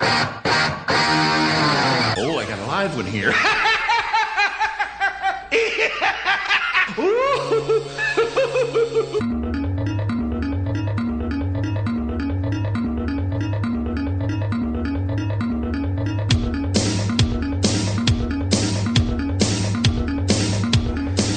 [0.00, 0.06] Oh,
[2.38, 3.32] I got a live one here.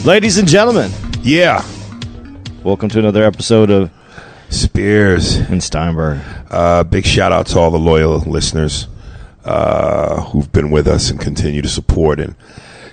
[0.06, 1.64] Ladies and gentlemen, Yeah.
[2.64, 3.90] welcome to another episode of
[4.50, 5.36] Spears.
[5.36, 6.20] and Steinberg.
[6.54, 8.88] Uh, big shout out to all the loyal listeners
[9.44, 12.36] uh, who've been with us and continue to support and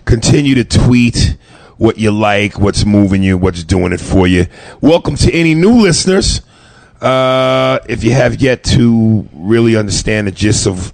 [0.06, 1.36] continue to tweet
[1.76, 4.46] what you like, what's moving you, what's doing it for you.
[4.80, 6.40] Welcome to any new listeners.
[7.02, 10.88] Uh, if you have yet to really understand the gist of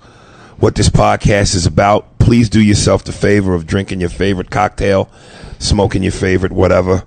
[0.59, 5.09] what this podcast is about, please do yourself the favor of drinking your favorite cocktail,
[5.61, 7.05] smoking your favorite whatever,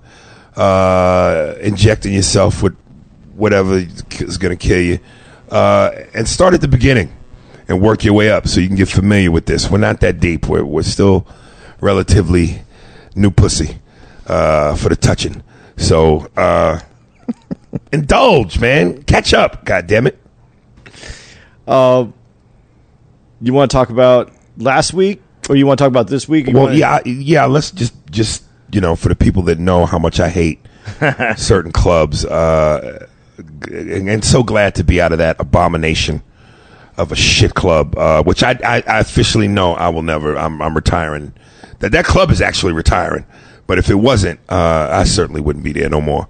[0.55, 2.77] uh, injecting yourself with
[3.35, 4.99] whatever is going to kill you,
[5.49, 7.13] uh, and start at the beginning
[7.67, 9.69] and work your way up so you can get familiar with this.
[9.69, 10.47] We're not that deep.
[10.47, 11.27] We're, we're still
[11.81, 12.61] relatively
[13.15, 13.77] new pussy
[14.27, 15.43] uh, for the touching.
[15.77, 16.79] So uh,
[17.93, 19.03] indulge, man.
[19.03, 19.65] Catch up.
[19.65, 20.17] God damn it.
[21.67, 22.07] Uh,
[23.41, 26.47] you want to talk about last week, or you want to talk about this week?
[26.47, 27.45] You Well, wanna- yeah, yeah.
[27.45, 30.59] Let's just, just you know, for the people that know how much I hate
[31.37, 33.07] certain clubs, uh,
[33.67, 36.21] and, and so glad to be out of that abomination
[36.97, 40.37] of a shit club, uh, which I, I, I officially know I will never.
[40.37, 41.33] I'm, I'm retiring.
[41.79, 43.25] That that club is actually retiring.
[43.67, 46.27] But if it wasn't, uh, I certainly wouldn't be there no more.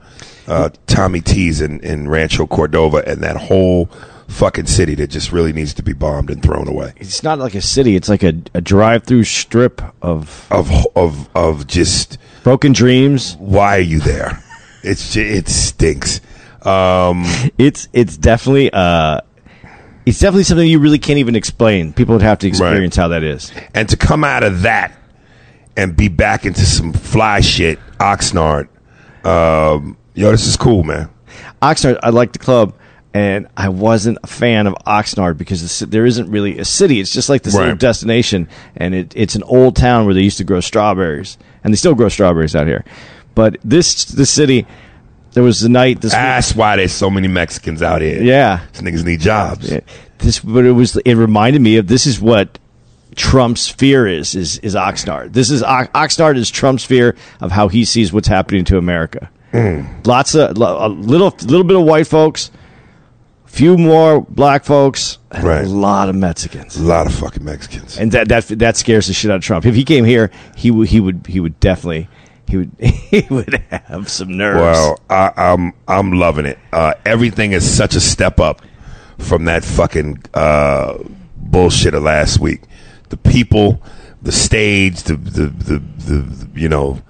[0.47, 3.85] Uh, Tommy T's in, in Rancho Cordova and that whole
[4.27, 6.93] fucking city that just really needs to be bombed and thrown away.
[6.97, 11.65] it's not like a city; it's like a, a drive-through strip of Of of of
[11.65, 13.35] just broken dreams.
[13.39, 14.43] why are you there?
[14.83, 16.21] It's ju- it stinks.
[16.65, 17.25] Um,
[17.57, 19.21] It's it's definitely uh,
[20.05, 21.93] it's definitely something you really can't even explain.
[21.93, 23.51] People would have to experience how that is.
[23.73, 24.93] and to come out of that
[25.77, 28.67] and be back into some fly shit, Oxnard.
[29.25, 31.09] Um, yo, this is cool, man.
[31.61, 32.73] Oxnard, I like the club,
[33.13, 36.99] and I wasn't a fan of Oxnard because there isn't really a city.
[36.99, 37.79] It's just like this little Right.
[37.79, 41.77] destination, and it, it's an old town where they used to grow strawberries, and they
[41.77, 42.83] still grow strawberries out here.
[43.35, 44.65] But this this city,
[45.33, 48.21] there was a night this That's why there's so many Mexicans out here.
[48.21, 49.71] yeah These niggas need jobs.
[49.71, 49.79] Yeah.
[50.19, 52.57] this but it was it reminded me of this is what
[53.15, 55.33] Trump's fear is is is Oxnard.
[55.33, 59.29] This is Oxnard is Trump's fear of how he sees what's happening to America.
[59.53, 60.05] Mm.
[60.05, 62.51] Lots of a little little bit of white folks,
[63.45, 65.65] few more black folks, and Right.
[65.65, 66.77] a lot of Mexicans.
[66.77, 67.97] A lot of fucking Mexicans.
[67.97, 69.65] And that that that scares the shit out of Trump.
[69.65, 72.07] If he came here, he would he would he would definitely
[72.49, 74.59] he would he would have some nerves.
[74.59, 76.57] Well, I, I'm I'm loving it.
[76.73, 78.61] Uh, everything is such a step up
[79.19, 80.97] from that fucking uh,
[81.35, 82.61] bullshit of last week.
[83.09, 83.81] The people,
[84.21, 87.01] the stage, the the, the the the you know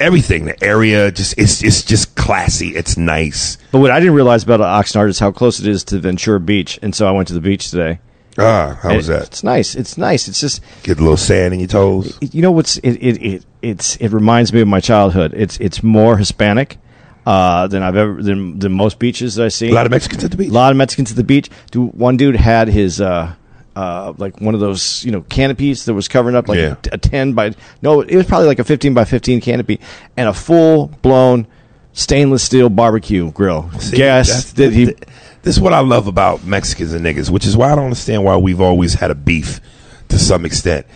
[0.00, 0.46] everything.
[0.46, 2.74] The area, just it's it's just classy.
[2.74, 3.56] It's nice.
[3.70, 6.78] But what I didn't realize about Oxnard is how close it is to Ventura Beach,
[6.82, 8.00] and so I went to the beach today.
[8.38, 9.24] Ah, how was that?
[9.24, 9.74] It's nice.
[9.74, 10.28] It's nice.
[10.28, 12.16] It's just Get a little sand in your toes.
[12.20, 15.34] you know what's it it, it it's it reminds me of my childhood.
[15.34, 16.78] It's it's more Hispanic
[17.26, 19.70] uh, than I've ever than, than most beaches that I see.
[19.70, 20.50] A lot of Mexicans at the beach.
[20.50, 21.50] A lot of Mexicans at the beach.
[21.70, 23.34] Dude, one dude had his uh,
[23.76, 26.76] uh, like one of those you know canopies that was covering up like Yeah.
[26.92, 27.52] a, a ten by
[27.82, 29.80] no, it was probably like a fifteen by fifteen canopy
[30.16, 31.46] and a full blown
[31.92, 33.70] stainless steel barbecue grill.
[33.80, 34.94] See, Gas that he.
[35.38, 37.84] Th- this is what I love about Mexicans and niggas, which is why I don't
[37.84, 39.60] understand why we've always had a beef
[40.08, 40.86] to some extent.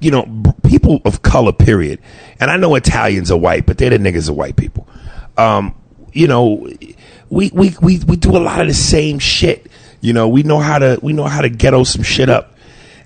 [0.00, 2.00] You know, people of color, period.
[2.40, 4.88] And I know Italians are white, but they're the niggas of white people.
[5.36, 5.74] Um,
[6.12, 6.68] you know,
[7.30, 9.70] we, we, we, we do a lot of the same shit.
[10.00, 12.54] You know, we know how to we know how to ghetto some shit up.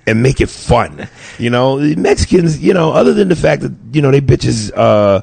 [0.07, 1.09] and make it fun.
[1.39, 2.61] You know, Mexicans.
[2.61, 5.23] You know, other than the fact that you know they bitches uh,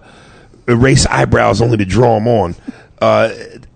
[0.67, 2.55] erase eyebrows only to draw them on.
[3.01, 3.29] Uh,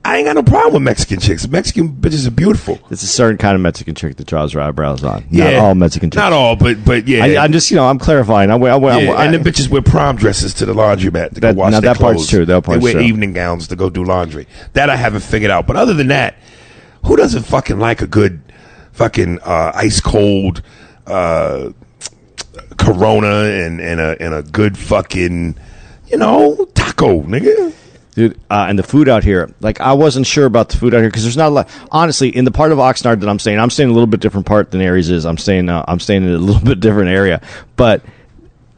[0.05, 1.47] I ain't got no problem with Mexican chicks.
[1.47, 2.77] Mexican bitches are beautiful.
[2.89, 5.25] It's a certain kind of Mexican chick that draws her eyebrows on.
[5.31, 6.17] Not all Mexican chicks.
[6.17, 7.23] Not all, but but yeah.
[7.23, 8.51] I, I'm just, you know, I'm clarifying.
[8.51, 11.39] I, I, I, Yeah, I, and the bitches wear prom dresses to the laundromat to
[11.39, 12.45] That- go wash now their that part's true.
[12.45, 13.01] That part's they wear true.
[13.03, 14.45] evening gowns to go do laundry.
[14.73, 15.67] That I haven't figured out.
[15.67, 16.35] But other than that,
[17.05, 18.41] who doesn't fucking like a good
[18.91, 20.61] fucking uh, ice cold
[21.07, 21.71] uh,
[22.77, 25.57] Corona and and a and a good fucking
[26.07, 27.73] you know taco, nigga.
[28.15, 30.99] Dude, uh, and the food out here, like I wasn't sure about the food out
[30.99, 31.69] here because there's not a lot.
[31.91, 34.45] Honestly, in the part of Oxnard that I'm staying, I'm staying a little bit different
[34.45, 35.25] part than Aries is.
[35.25, 37.41] I'm staying, uh, I'm staying in a little bit different area,
[37.75, 38.03] but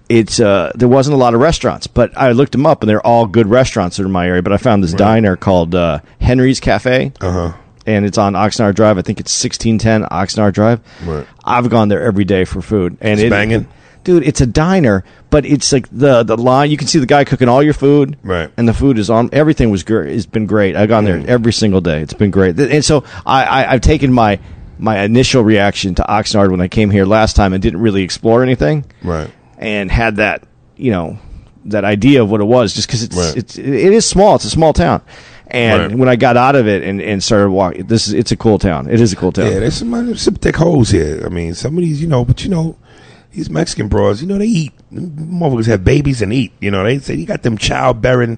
[0.07, 1.87] it's uh, there wasn't a lot of restaurants.
[1.87, 4.41] But I looked them up, and they're all good restaurants in my area.
[4.41, 7.53] But I found this diner called uh, Henry's Cafe, Uh-huh.
[7.85, 8.97] and it's on Oxnard Drive.
[8.97, 10.79] I think it's 1610 Oxnard Drive.
[11.05, 11.27] Right.
[11.43, 13.67] I've gone there every day for food, and It's it, banging?
[14.05, 14.23] Dude.
[14.25, 16.71] It's a diner, but it's like the the line.
[16.71, 18.49] You can see the guy cooking all your food, Right.
[18.55, 19.29] And the food is on.
[19.33, 20.13] Everything was great.
[20.15, 20.77] It's been great.
[20.77, 21.25] I've gone there Mm.
[21.27, 21.99] every single day.
[22.01, 22.57] It's been great.
[22.57, 24.39] And so I, I I've taken my
[24.79, 28.41] my initial reaction to Oxnard when I came here last time and didn't really explore
[28.43, 29.29] anything, Right.
[29.57, 30.43] and had that
[30.77, 31.17] you know
[31.65, 33.35] that idea of what it was just because it's Right.
[33.35, 34.35] it's it is small.
[34.35, 35.01] It's a small town.
[35.47, 35.95] And Right.
[35.99, 38.57] when I got out of it and, and started walking, this is it's a cool
[38.59, 38.87] town.
[38.89, 39.45] It is a cool town.
[39.51, 41.21] Yeah, there's some, there's some thick holes here.
[41.25, 42.75] I mean, some of these, you know, but you know,
[43.35, 44.73] these Mexican bros, you know, they eat.
[44.93, 46.53] Motherfuckers have babies and eat.
[46.59, 48.37] You know, they say you got them childbearing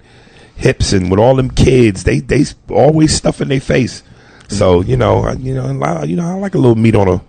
[0.56, 4.02] hips and with all them kids, they they always stuff in their face.
[4.50, 7.08] So you know, I, you know, I- you know, I like a little meat on
[7.08, 7.22] a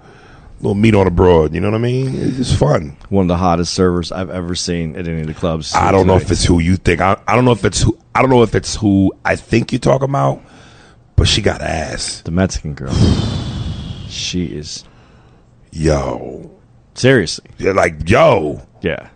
[0.61, 1.55] little meat on a broad.
[1.55, 2.15] You know what I mean?
[2.17, 2.97] It's just fun.
[3.11, 5.75] One of the hottest servers I've ever seen at any of the clubs.
[5.75, 7.01] I don't know if it's who you think.
[7.01, 7.99] I, I don't know if it's who.
[8.15, 10.43] I don't know if it's who I think you're talking about.
[11.17, 12.95] But she got ass, the Mexican girl.
[14.09, 14.85] she is
[15.73, 16.58] yo.
[16.99, 18.63] Seriously, You're like yo.
[18.83, 19.09] yeah.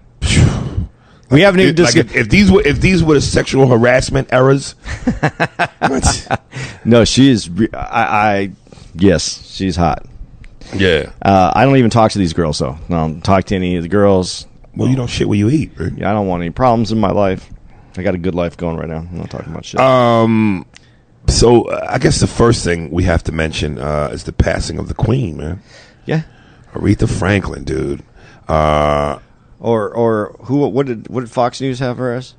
[1.30, 2.14] We haven't even like discussed.
[2.14, 4.74] if, if these were if these were the sexual harassment errors,
[6.84, 7.50] no, she is.
[7.72, 8.52] I, I
[8.94, 10.04] yes, she's hot.
[10.74, 11.10] Yeah.
[11.22, 12.76] Uh, I don't even talk to these girls though.
[12.84, 14.46] I don't talk to any of the girls.
[14.76, 15.72] Well, you don't shit where you eat.
[15.78, 15.92] Right?
[15.96, 17.48] Yeah, I don't want any problems in my life.
[17.96, 18.98] I got a good life going right now.
[18.98, 19.80] I'm not talking about shit.
[19.80, 20.66] Um.
[21.28, 24.78] So uh, I guess the first thing we have to mention uh, is the passing
[24.78, 25.62] of the Queen, man,
[26.04, 26.22] yeah.
[26.72, 28.02] Aretha Franklin, dude.
[28.48, 29.18] Uh,
[29.60, 30.66] Or or who?
[30.68, 32.34] What did what did Fox News have for us?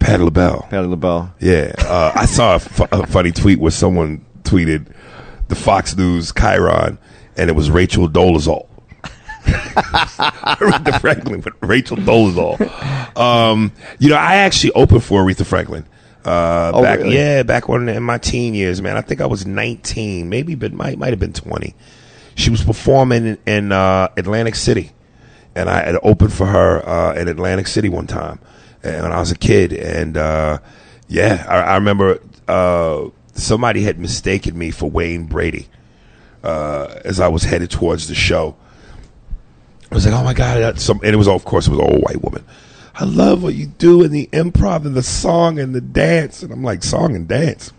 [0.00, 0.62] Patti LaBelle.
[0.70, 1.34] Patti LaBelle.
[1.38, 4.86] Yeah, uh, I saw a, fu- a funny tweet where someone tweeted
[5.48, 6.96] the Fox News chyron,
[7.36, 8.66] and it was Rachel Dolezal.
[9.44, 13.16] Aretha Franklin, but Rachel Dolezal.
[13.16, 15.84] Um, you know, I actually opened for Aretha Franklin.
[16.24, 17.16] Uh, Oh, back, really?
[17.16, 18.96] yeah, back when in my teen years, man.
[18.96, 21.74] I think I was 19, maybe, but might might have been 20.
[22.34, 24.92] She was performing in, in uh, Atlantic City,
[25.54, 28.38] and I had opened for her uh, in Atlantic City one time
[28.82, 29.72] and when I was a kid.
[29.72, 30.58] And uh,
[31.08, 35.68] yeah, I, I remember uh, somebody had mistaken me for Wayne Brady
[36.42, 38.56] uh, as I was headed towards the show.
[39.90, 41.86] I was like, "Oh my god!" Some, and it was of course it was an
[41.86, 42.44] old white woman.
[42.94, 46.52] I love what you do in the improv and the song and the dance, and
[46.52, 47.72] I'm like, "Song and dance."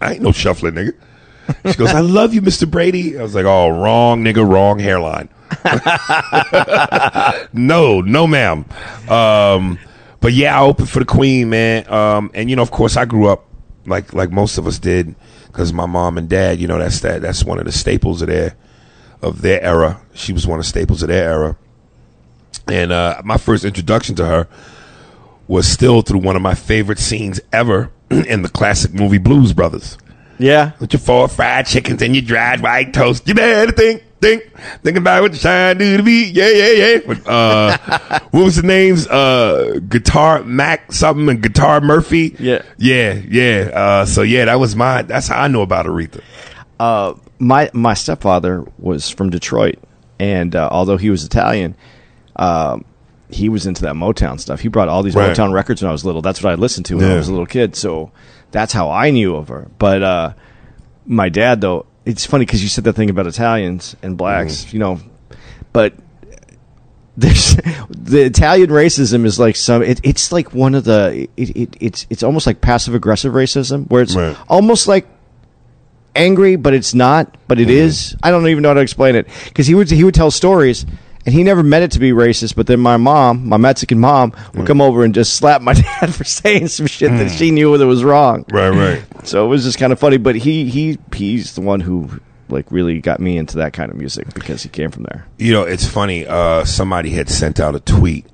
[0.00, 0.94] I ain't no shuffling nigga.
[1.66, 2.70] She goes, "I love you, Mr.
[2.70, 5.28] Brady." I was like, "Oh, wrong nigga, wrong hairline."
[7.52, 8.64] no, no, ma'am.
[9.08, 9.78] Um,
[10.20, 11.90] but yeah, I opened for the Queen, man.
[11.92, 13.46] Um, and you know, of course, I grew up
[13.86, 15.14] like like most of us did
[15.46, 16.60] because my mom and dad.
[16.60, 18.56] You know, that's that that's one of the staples of their
[19.22, 20.00] of their era.
[20.14, 21.56] She was one of the staples of their era.
[22.68, 24.48] And uh, my first introduction to her
[25.48, 29.98] was still through one of my favorite scenes ever in the classic movie Blues Brothers.
[30.40, 30.72] Yeah.
[30.80, 33.28] With your four fried chickens and your dried white toast.
[33.28, 34.50] You better think, think,
[34.82, 36.30] think about what you're trying to do to be.
[36.30, 36.98] Yeah, yeah, yeah.
[37.06, 39.06] But, uh, what was the names?
[39.06, 42.34] Uh, Guitar Mac something and Guitar Murphy.
[42.38, 42.62] Yeah.
[42.78, 43.70] Yeah, yeah.
[43.72, 46.22] Uh, so yeah, that was my, that's how I know about Aretha.
[46.78, 49.78] Uh, my my stepfather was from Detroit,
[50.18, 51.74] and uh, although he was Italian,
[52.36, 52.84] um,
[53.30, 54.60] he was into that Motown stuff.
[54.60, 55.36] He brought all these Right.
[55.36, 56.22] Motown records when I was little.
[56.22, 57.76] That's what I listened to when I was a little kid.
[57.76, 58.12] So
[58.50, 59.68] that's how I knew of her.
[59.78, 60.32] But uh,
[61.06, 64.76] my dad, though, it's funny because you said that thing about Italians and blacks, Mm-hmm.
[64.76, 65.00] you know,
[65.72, 65.94] but.
[67.16, 67.54] There's
[67.90, 69.82] the Italian racism is like some.
[69.82, 71.28] It, it's like one of the.
[71.36, 74.36] It, it, it's it's almost like passive aggressive racism, where it's Right.
[74.48, 75.06] almost like
[76.14, 77.36] angry, but it's not.
[77.48, 78.16] But it is.
[78.22, 80.86] I don't even know how to explain it because he would he would tell stories,
[81.26, 82.56] and he never meant it to be racist.
[82.56, 86.14] But then my mom, my Mexican mom, would come over and just slap my dad
[86.14, 88.44] for saying some shit that she knew that was wrong.
[88.50, 89.04] Right, right.
[89.24, 90.16] So it was just kind of funny.
[90.16, 92.08] But he he he's the one who
[92.48, 95.26] like really got me into that kind of music because he came from there.
[95.38, 96.26] You know, it's funny.
[96.26, 98.26] Uh, somebody had sent out a tweet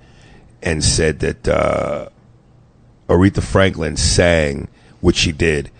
[0.62, 2.09] and said that uh,
[3.09, 4.69] Aretha Franklin sang,
[5.00, 5.71] which she did,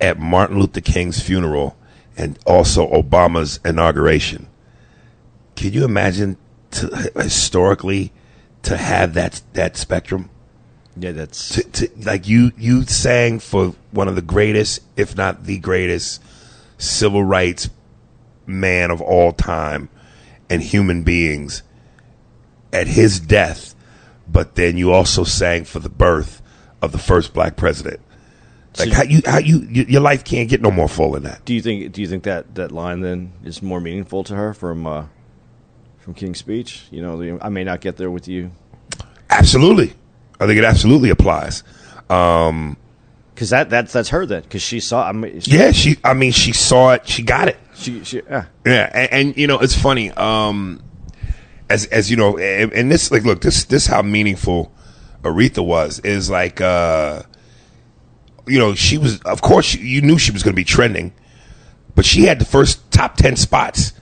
[0.00, 1.76] at Martin Luther King's funeral
[2.16, 4.48] and also Obama's inauguration.
[5.56, 6.36] Can you imagine
[6.72, 8.12] to, historically
[8.62, 10.30] to have that that spectrum?
[10.96, 15.44] Yeah, that's To, to, like you you sang for one of the greatest, if not
[15.44, 16.22] the greatest,
[16.78, 17.70] civil rights
[18.46, 19.88] man of all time
[20.50, 21.62] and human beings
[22.72, 23.74] at his death,
[24.28, 26.42] but then you also sang for the birth
[26.82, 28.00] of the first black president.
[28.78, 31.22] Like So- how you how you y- your life can't get no more full than
[31.24, 31.44] that.
[31.44, 31.92] Do you think?
[31.92, 35.04] Do you think that that line then is more meaningful to her from uh,
[36.02, 36.82] from King's Speech?
[36.90, 38.50] You know, I may not get there with you
[39.30, 39.94] Absolutely,
[40.38, 41.62] I think it absolutely applies.
[42.06, 45.08] because that that's that's her then because she saw.
[45.08, 45.96] I mean, she, Yeah, she.
[46.04, 47.08] I mean, she saw it.
[47.08, 47.56] She got it.
[47.74, 48.44] she, she yeah.
[48.66, 50.10] Yeah, and, and you know it's funny.
[50.10, 50.82] Um,
[51.70, 54.70] as as you know, and, and this like look this this how meaningful
[55.22, 57.22] Aretha was is like uh,
[58.46, 61.14] you know she was of course you knew she was going to be trending,
[61.94, 63.94] but she had the first top ten spots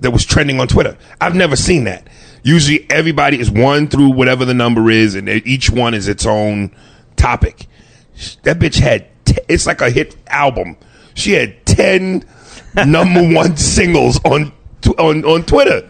[0.00, 0.96] that was trending on Twitter.
[1.20, 2.06] I've never seen that.
[2.42, 6.74] Usually everybody is one through whatever the number is, and each one is its own
[7.16, 7.66] topic.
[8.42, 10.76] That bitch had t- it's like a hit album.
[11.14, 12.24] She had ten
[12.86, 15.88] number one singles on tw- on on Twitter.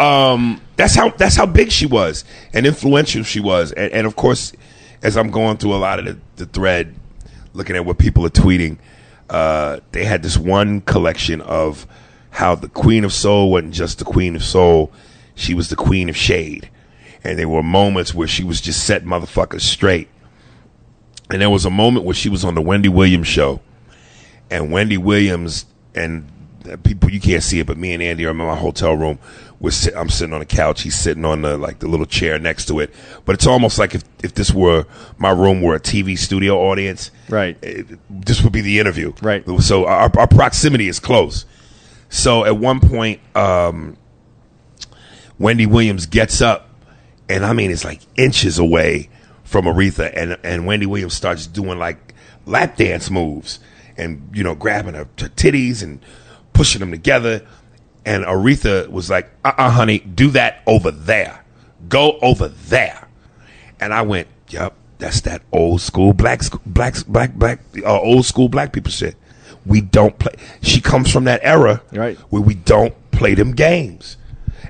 [0.00, 4.16] Um, that's how that's how big she was and influential she was, and, and of
[4.16, 4.52] course,
[5.02, 6.94] as I'm going through a lot of the, the thread,
[7.54, 8.78] looking at what people are tweeting,
[9.30, 11.86] uh, they had this one collection of
[12.36, 14.92] how the Queen of Soul wasn't just the Queen of Soul,
[15.34, 16.68] she was the Queen of Shade,
[17.24, 20.08] and there were moments where she was just set motherfuckers straight.
[21.30, 23.60] And there was a moment where she was on the Wendy Williams show,
[24.50, 25.64] and Wendy Williams
[25.94, 26.30] and
[26.82, 29.18] people you can't see it, but me and Andy are in my hotel room.
[29.58, 30.82] We're sit, I'm sitting on the couch.
[30.82, 32.92] He's sitting on the like the little chair next to it.
[33.24, 34.84] But it's almost like if if this were
[35.16, 37.56] my room were a TV studio audience, Right.
[37.62, 39.42] it- this would be the interview, Right.
[39.60, 41.46] So our, our proximity is close.
[42.08, 43.96] So at one point, um,
[45.38, 46.68] Wendy Williams gets up,
[47.28, 49.10] and I mean, it's like inches away
[49.44, 52.14] from Aretha, and and Wendy Williams starts doing like
[52.46, 53.60] lap dance moves,
[53.96, 56.00] and you know, grabbing her, her titties and
[56.52, 57.46] pushing them together.
[58.04, 61.44] And Aretha was like, "Uh, uh honey, do that over there.
[61.88, 63.08] Go over there."
[63.80, 68.48] And I went, "Yep, that's that old school black, black, black, black, uh, old school
[68.48, 69.16] black people shit.
[69.66, 72.16] We don't play." She comes from that era, Right.
[72.30, 74.16] Where we don't play them games.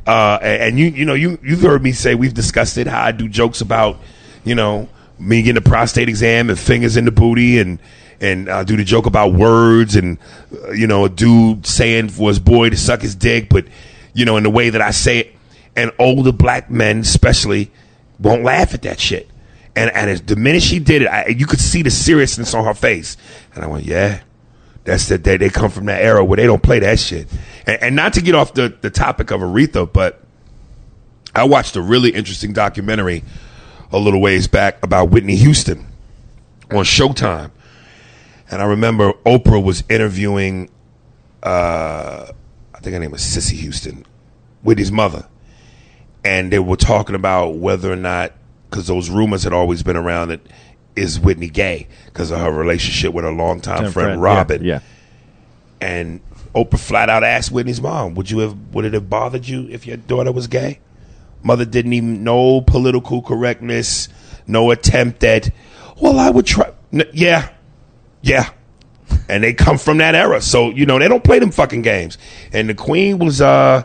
[0.06, 2.86] Uh, and, and you, you know, you you've heard me say we've discussed it.
[2.86, 3.98] How I do jokes about,
[4.44, 4.88] you know,
[5.18, 7.78] me getting a prostate exam and fingers in the booty, and
[8.20, 10.18] and I do the joke about words, and
[10.64, 13.66] uh, you know, a dude saying for his boy to suck his dick, but
[14.14, 15.36] you know, in the way that I say it,
[15.74, 17.70] and older black men especially
[18.18, 19.28] won't laugh at that shit.
[19.74, 22.64] And and as the minute she did it, I, you could see the seriousness on
[22.64, 23.16] her face,
[23.54, 24.20] and I went, yeah.
[24.86, 27.28] That's that they, they come from that era where they don't play that shit.
[27.66, 30.22] And, and not to get off the, the topic of Aretha, but
[31.34, 33.24] I watched a really interesting documentary
[33.92, 35.86] a little ways back about Whitney Houston
[36.70, 37.50] on Showtime.
[38.50, 40.70] And I remember Oprah was interviewing,
[41.42, 42.30] uh,
[42.72, 44.06] I think her name was Cissy Houston,
[44.62, 45.26] Whitney's mother.
[46.24, 48.32] And they were talking about whether or not,
[48.70, 50.40] because those rumors had always been around that
[50.96, 54.80] is Whitney gay because of her relationship with her longtime friend, Robyn Yeah.
[55.80, 56.20] and
[56.54, 58.56] Oprah flat out asked Whitney's mom, "Would you have?
[58.72, 60.78] Would it have bothered you if your daughter was gay?"
[61.42, 64.08] Mother didn't even no political correctness,
[64.46, 65.50] no attempt at.
[66.00, 66.70] Well, I would try.
[66.92, 67.50] N- yeah,
[68.22, 68.48] yeah,
[69.28, 72.16] and they come from that era, so you know they don't play them fucking games.
[72.52, 73.82] And the Queen was uh,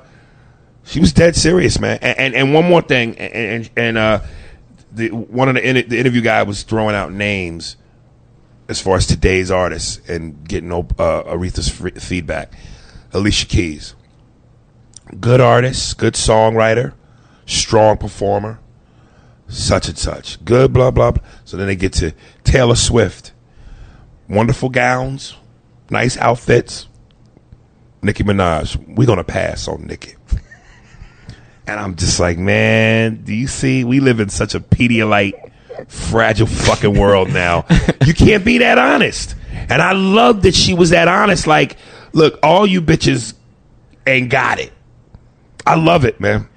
[0.86, 2.00] she was dead serious, man.
[2.01, 4.20] And and, and one more thing, and and, and uh,
[4.94, 7.78] the one of the in, the interview guy was throwing out names
[8.68, 12.54] as far as today's artists and getting uh, Aretha's f- feedback.
[13.14, 13.96] Alicia Keys,
[15.20, 16.94] good artist, good songwriter,
[17.46, 18.60] strong performer,
[19.48, 21.12] such and such, good blah blah.
[21.12, 21.24] blah.
[21.44, 23.34] So then they get to Taylor Swift,
[24.30, 25.36] wonderful gowns,
[25.90, 26.88] nice outfits.
[28.04, 30.16] Nicki Minaj, we're gonna pass on Nicki.
[31.72, 33.86] And I'm just like, man, do you see?
[33.86, 35.51] We live in such a Pedialyte,
[35.88, 37.66] fragile fucking world now.
[38.06, 39.36] you can't be that honest.
[39.70, 41.48] And I love that she was that honest.
[41.48, 41.78] Like,
[42.12, 43.36] look, all you bitches
[44.06, 44.74] ain't got it.
[45.66, 46.50] I love it, man.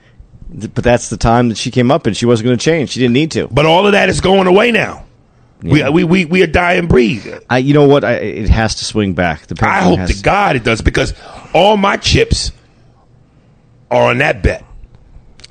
[0.51, 2.91] But that's the time that she came up and she wasn't going to change.
[2.91, 3.47] She didn't need to.
[3.49, 5.05] But all of that is going away now.
[5.63, 5.91] Yeah.
[5.91, 7.23] We, we, we, we are dying breed.
[7.49, 8.03] I, you know what?
[8.03, 9.47] I, it has to swing back.
[9.47, 11.15] The I hope to God it does because
[11.55, 12.51] all my chips
[13.93, 14.65] are on that bet.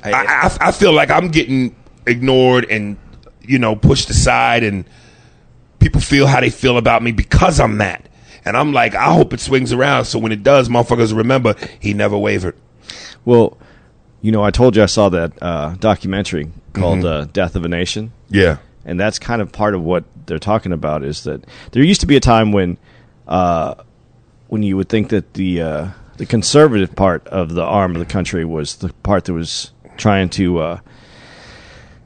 [0.04, 2.98] I, I, I feel like I'm getting ignored and
[3.42, 4.86] you know pushed aside, and
[5.80, 8.08] people feel how they feel about me because I'm that.
[8.46, 11.94] And I'm like, I hope it swings around so when it does, motherfuckers remember he
[11.94, 12.58] never wavered.
[13.24, 13.58] Well,
[14.22, 17.70] you know, I told you I saw that uh, documentary called uh, "Death of a
[17.70, 18.58] Nation." Yeah.
[18.86, 22.08] and that's kind of part of what they're talking about is that there used to
[22.08, 22.78] be a time when
[23.28, 23.76] uh,
[24.48, 28.06] when you would think that the uh, the conservative part of the arm of the
[28.06, 30.80] country was the part that was trying to uh,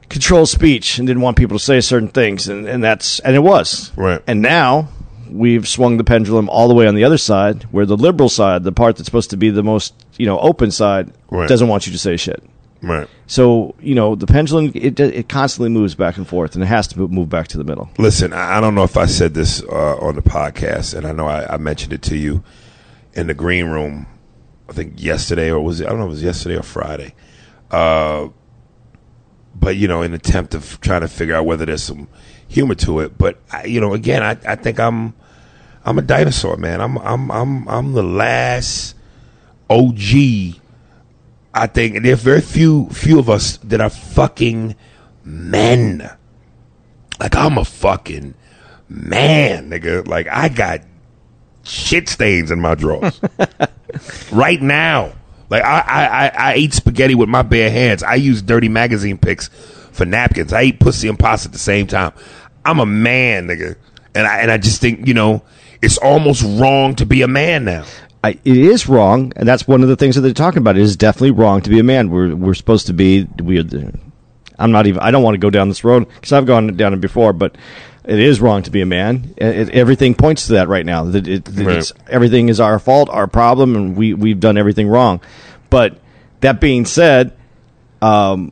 [0.08, 3.40] control speech and didn't want people to say certain things and, and that's and it
[3.40, 4.22] was Right.
[4.26, 4.88] and now
[5.30, 8.64] we've swung the pendulum all the way on the other side where the liberal side
[8.64, 11.48] the part that's supposed to be the most you know open side Right.
[11.48, 12.42] doesn't want you to say shit
[12.80, 13.06] Right.
[13.26, 16.86] so you know the pendulum it it constantly moves back and forth, and it has
[16.88, 17.90] to move back to the middle.
[17.98, 21.26] Listen, I don't know if I said this uh, on the podcast, and I know
[21.26, 22.44] I, I mentioned it to you
[23.14, 24.06] in the green room.
[24.68, 25.86] I think yesterday, or was it?
[25.86, 26.04] I don't know.
[26.04, 27.14] If it was yesterday or Friday.
[27.70, 28.28] Uh,
[29.54, 32.08] but you know, in attempt of trying to figure out whether there's some
[32.48, 33.18] humor to it.
[33.18, 35.14] But I, you know, again, I, I think I'm
[35.84, 36.80] I'm a dinosaur, man.
[36.80, 38.94] I'm I'm I'm I'm the last
[39.70, 40.60] OG.
[41.54, 44.76] I think and there are very few few of us that are fucking
[45.24, 46.10] men.
[47.18, 48.34] Like I'm a fucking
[48.88, 50.06] man, nigga.
[50.06, 50.82] Like I got
[51.64, 53.20] shit stains in my drawers
[54.32, 55.12] right now.
[55.50, 58.02] Like I, I, I, I eat spaghetti with my bare hands.
[58.02, 59.48] I use dirty magazine picks
[59.92, 60.52] for napkins.
[60.52, 62.12] I eat pussy and pasta at the same time.
[62.64, 63.76] I'm a man, nigga,
[64.14, 65.42] and I and I just think you know
[65.80, 67.84] it's almost wrong to be a man now.
[68.22, 70.76] I, it is wrong, and that's one of the things that they're talking about.
[70.76, 72.10] It is definitely wrong to be a man.
[72.10, 73.26] We're we're supposed to be.
[73.42, 73.58] We.
[74.58, 75.00] I'm not even.
[75.00, 77.56] I don't want to go down this road because I've gone down it before, but.
[78.08, 79.34] It is wrong to be a man.
[79.36, 81.04] It, everything points to that right now.
[81.04, 81.76] That, it, Right.
[81.76, 85.20] it's, everything is our fault, our problem, and we we've done everything wrong.
[85.68, 85.98] But
[86.40, 87.36] that being said,
[88.00, 88.50] um,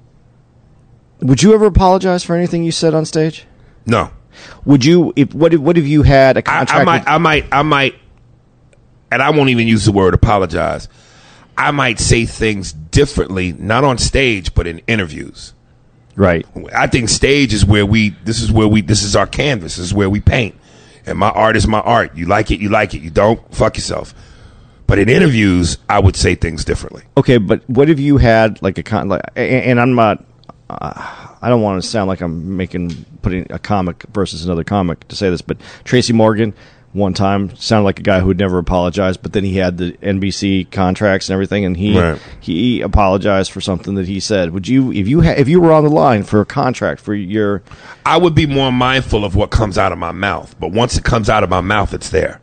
[1.21, 3.47] would you ever apologize for anything you said on stage?
[3.87, 4.11] No,
[4.67, 5.15] Would you?
[5.17, 6.73] If what what if you had a I, contract?
[6.81, 7.95] I might, with- I might, I might,
[9.11, 10.89] and I won't even use the word apologize.
[11.57, 15.55] I might say things differently, not on stage, but in interviews.
[16.17, 16.47] Right.
[16.75, 18.11] I think stage is where we.
[18.25, 18.81] This is where we.
[18.81, 19.77] This is our canvas.
[19.77, 20.55] This is where we paint.
[21.07, 22.17] And my art is my art.
[22.17, 23.01] You like it, you like it.
[23.01, 24.13] You don't, fuck yourself.
[24.89, 27.05] But in interviews, I would say things differently.
[27.17, 29.09] Okay, but what if you had like a con?
[29.09, 30.25] Like, and, and I'm not.
[30.69, 30.93] Uh,
[31.41, 35.17] I don't want to sound like I'm making putting a comic versus another comic to
[35.17, 36.55] say this, but Tracy Morgan
[36.97, 39.93] one time sounded like a guy who would never apologize, but then he had the
[40.03, 42.21] NBC contracts and everything, and he Right.
[42.41, 44.53] he apologized for something that he said.
[44.53, 47.15] Would you, if you ha- if you were on the line for a contract for
[47.15, 47.63] your
[48.05, 50.55] I would be more mindful of what comes out of my mouth.
[50.59, 52.41] But once it comes out of my mouth, it's there.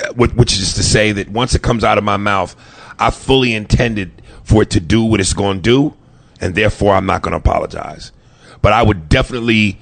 [0.00, 2.54] Uh, Which, which is to say that once it comes out of my mouth,
[2.98, 5.94] I fully intended for it to do what it's going to do,
[6.40, 8.12] and therefore I'm not going to apologize.
[8.62, 9.78] But I would definitely,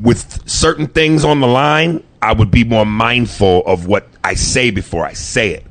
[0.00, 4.70] with certain things on the line, I would be more mindful of what I say
[4.70, 5.66] before I say it.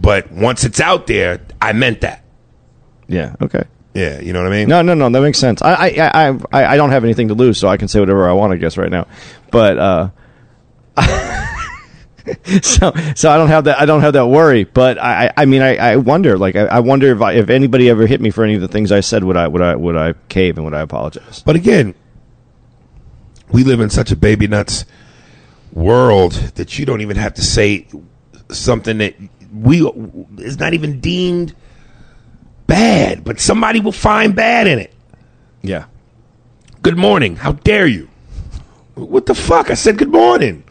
[0.00, 2.24] But once it's out there, I meant that.
[3.06, 3.64] yeah okay.
[3.92, 4.68] Yeah, you know what I mean?
[4.68, 5.10] No, no, no.
[5.10, 5.62] That makes sense.
[5.62, 8.32] I, I, I, I, don't have anything to lose, so I can say whatever I
[8.32, 8.52] want.
[8.52, 9.08] I guess right now,
[9.50, 10.10] but uh,
[12.62, 13.80] so so I don't have that.
[13.80, 14.62] I don't have that worry.
[14.62, 16.38] But I, I I mean, I, I wonder.
[16.38, 18.68] Like, I, I wonder if I, if anybody ever hit me for any of the
[18.68, 21.42] things I said, would I would I would I cave and would I apologize?
[21.44, 21.94] But again,
[23.52, 24.84] we live in such a baby nuts
[25.72, 27.86] world that you don't even have to say
[28.50, 29.14] something that
[29.52, 29.80] we
[30.38, 31.54] is not even deemed
[32.66, 34.92] bad, but somebody will find bad in it.
[35.62, 35.84] Yeah.
[36.82, 37.36] Good morning.
[37.36, 38.08] How dare you?
[38.94, 39.70] What the fuck?
[39.70, 40.64] I said good morning.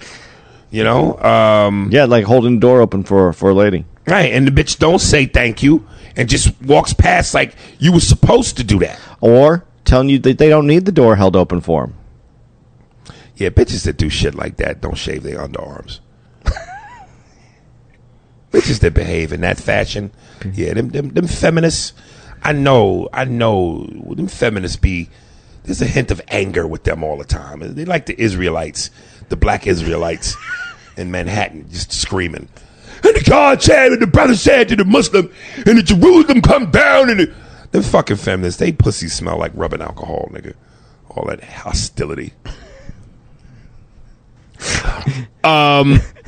[0.72, 3.86] You know, um, Yeah, like holding the door open for for a lady.
[4.08, 4.32] right?
[4.32, 8.58] And the bitch don't say thank you and just walks past like you were supposed
[8.58, 9.00] to do that.
[9.22, 11.96] Or telling you that they don't need the door held open for them.
[13.40, 16.02] Yeah, bitches that do shit like that don't shave their underarms.
[18.52, 20.12] bitches that behave in that fashion.
[20.40, 20.52] Mm-hmm.
[20.56, 21.94] Yeah, them, them them feminists.
[22.44, 23.86] I know, I know.
[23.86, 25.10] Them feminists be.
[25.64, 27.62] There's a hint of anger with them all the time.
[27.62, 28.92] They like the Israelites,
[29.30, 30.36] the black Israelites
[30.98, 32.50] in Manhattan, just screaming.
[33.04, 36.72] And the God said, and the brother said to the Muslim, and the Jerusalem come
[36.72, 37.34] down, and the,
[37.72, 40.56] them fucking feminists, they pussy smell like rubbing alcohol, nigga.
[41.10, 42.34] All that hostility.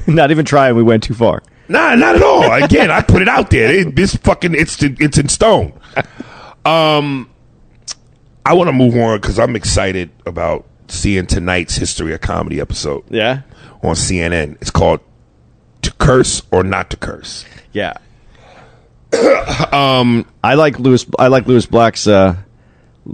[0.08, 0.76] Not even trying.
[0.76, 1.44] We went too far.
[1.68, 2.52] Nah, not at all.
[2.52, 3.72] Again, I put it out there.
[3.74, 4.56] It, it's fucking.
[4.56, 5.72] It's it's in stone.
[6.66, 7.30] Um,
[8.46, 13.04] I want to move on because I'm excited about seeing tonight's history of comedy episode
[13.10, 13.42] Yeah.
[13.84, 14.58] on CNN.
[14.60, 15.00] It's called
[15.84, 17.46] "To curse or not to curse.
[17.72, 17.94] Yeah.
[19.72, 21.06] um, I like Lewis.
[21.20, 22.36] I like Lewis Black's uh,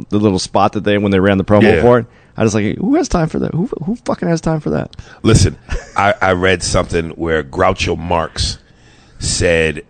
[0.10, 1.82] the little spot that they when they ran the promo Yeah.
[1.82, 2.06] for it.
[2.38, 3.54] I was like, who has time for that?
[3.54, 4.96] Who who fucking has time for that?
[5.24, 5.58] Listen,
[5.98, 8.60] I, I read something where Groucho Marx
[9.18, 9.86] said,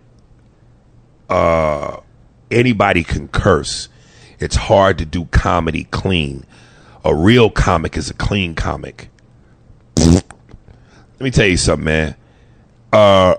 [1.28, 2.00] uh,
[2.50, 3.88] anybody can curse.
[4.40, 6.46] It's hard to do comedy clean.
[7.04, 9.10] A real comic is a clean comic.
[9.96, 10.24] Let
[11.20, 12.16] me tell you something, man.
[12.92, 13.34] Uh,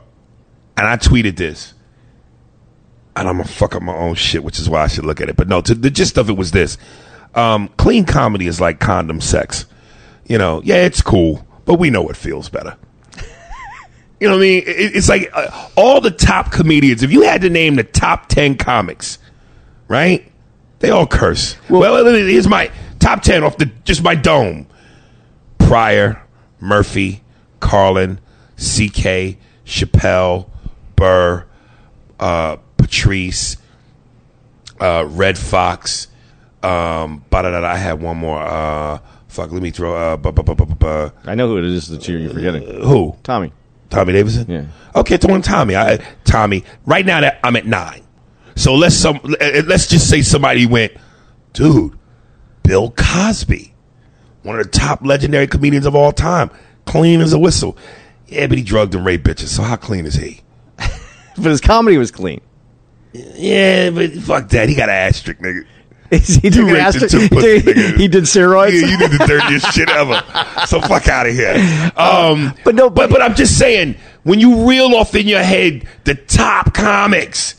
[0.78, 1.74] and I tweeted this.
[3.16, 5.30] And I'm gonna fuck up my own shit, which is why I should look at
[5.30, 5.36] it.
[5.36, 6.78] But no, to, the gist of it was this:
[7.40, 9.66] um, clean comedy is like condom sex.
[10.26, 12.76] You know, yeah, it's cool, but we know it feels better.
[14.20, 14.64] you know what I mean?
[14.68, 17.02] It, it's like uh, all the top comedians.
[17.02, 19.18] If you had to name the top ten comics,
[19.88, 20.30] right?
[20.80, 21.58] They all curse.
[21.70, 24.68] Well, here's my top ten off the just my dome:
[25.58, 26.22] Pryor,
[26.60, 27.24] Murphy,
[27.60, 28.20] Carlin,
[28.58, 30.50] C.K., Chappelle,
[30.96, 31.46] Burr,
[32.20, 33.58] uh, Patrice,
[34.80, 36.09] uh, Redd Foxx.
[36.64, 38.42] Um, ba-da-da-da, I had one more.
[38.42, 39.96] Uh, fuck, let me throw.
[39.96, 42.64] Uh, bu- bu- bu- bu- bu- bu- I know who it is that you're forgetting.
[42.84, 43.16] who?
[43.24, 43.52] Tommy.
[43.90, 44.46] Tommy Davidson.
[44.50, 44.66] Yeah.
[44.96, 45.76] Okay, throwing Tommy.
[45.76, 46.64] I, Tommy.
[46.86, 48.04] Right now, that I'm at nine.
[48.56, 49.20] So let's some.
[49.24, 50.92] uh, Let's just say somebody went,
[51.54, 51.98] dude.
[52.64, 53.74] Bill Cosby,
[54.44, 56.52] one of the top legendary comedians of all time,
[56.86, 57.78] clean as a whistle.
[58.28, 59.48] Yeah, but he drugged and raped bitches.
[59.48, 60.42] So how clean is he?
[61.36, 62.42] But his comedy was clean.
[63.14, 64.68] Yeah, but fuck that.
[64.70, 65.66] He got an asterisk, nigga.
[66.42, 67.60] he, took asterisk- two pussy
[67.98, 68.72] he, did steroids.
[68.82, 70.24] Yeah, you did the dirtiest shit ever.
[70.66, 71.56] So fuck out of here.
[71.96, 75.88] Um, but no, but but I'm just saying, when you reel off in your head
[76.06, 77.56] the top comics,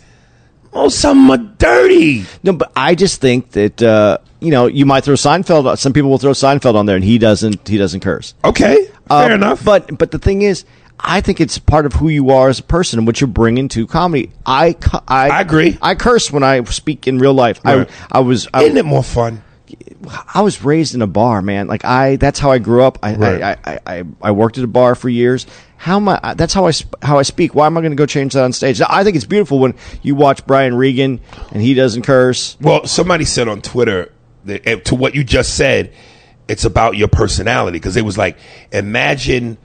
[0.72, 2.24] oh, some are dirty.
[2.42, 5.78] No, but I just think that uh, you know you might throw Seinfeld.
[5.78, 7.68] Some people will throw Seinfeld on there, and he doesn't.
[7.68, 8.34] He doesn't curse.
[8.44, 9.64] Okay, fair Uh, enough.
[9.64, 10.64] But but the thing is,
[11.02, 13.68] I think it's part of who you are as a person and what you're bringing
[13.70, 14.30] to comedy.
[14.44, 14.76] I
[15.08, 15.78] I, I agree.
[15.80, 17.60] I curse when I speak in real life.
[17.64, 17.88] Right.
[18.10, 19.42] I I was I, isn't it more fun?
[20.34, 21.66] I was raised in a bar, man.
[21.66, 22.98] Like I, that's how I grew up.
[23.02, 23.42] I, Right.
[23.42, 25.46] I, I, I, I worked at a bar for years.
[25.76, 26.34] How am I?
[26.34, 27.54] That's how I, how I speak.
[27.54, 28.80] Why am I going to go change that on stage?
[28.80, 31.20] I think it's beautiful when you watch Brian Regan
[31.52, 32.56] and he doesn't curse.
[32.60, 34.12] Well, somebody said on Twitter
[34.44, 35.92] that eh, to what you just said,
[36.48, 38.38] it's about your personality because it was like,
[38.72, 39.56] imagine,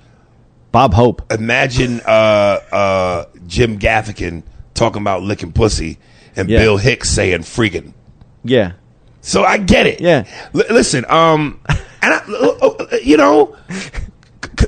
[0.75, 1.31] Bob Hope.
[1.31, 2.09] imagine uh,
[2.69, 5.97] uh, Jim Gaffigan talking about licking pussy
[6.35, 6.59] and Yeah.
[6.59, 7.93] Bill Hicks saying freaking.
[8.43, 8.73] Yeah.
[9.21, 10.01] So I get it.
[10.01, 10.25] Yeah.
[10.53, 11.77] L- listen, um, and
[12.13, 13.55] I, uh, uh, you know,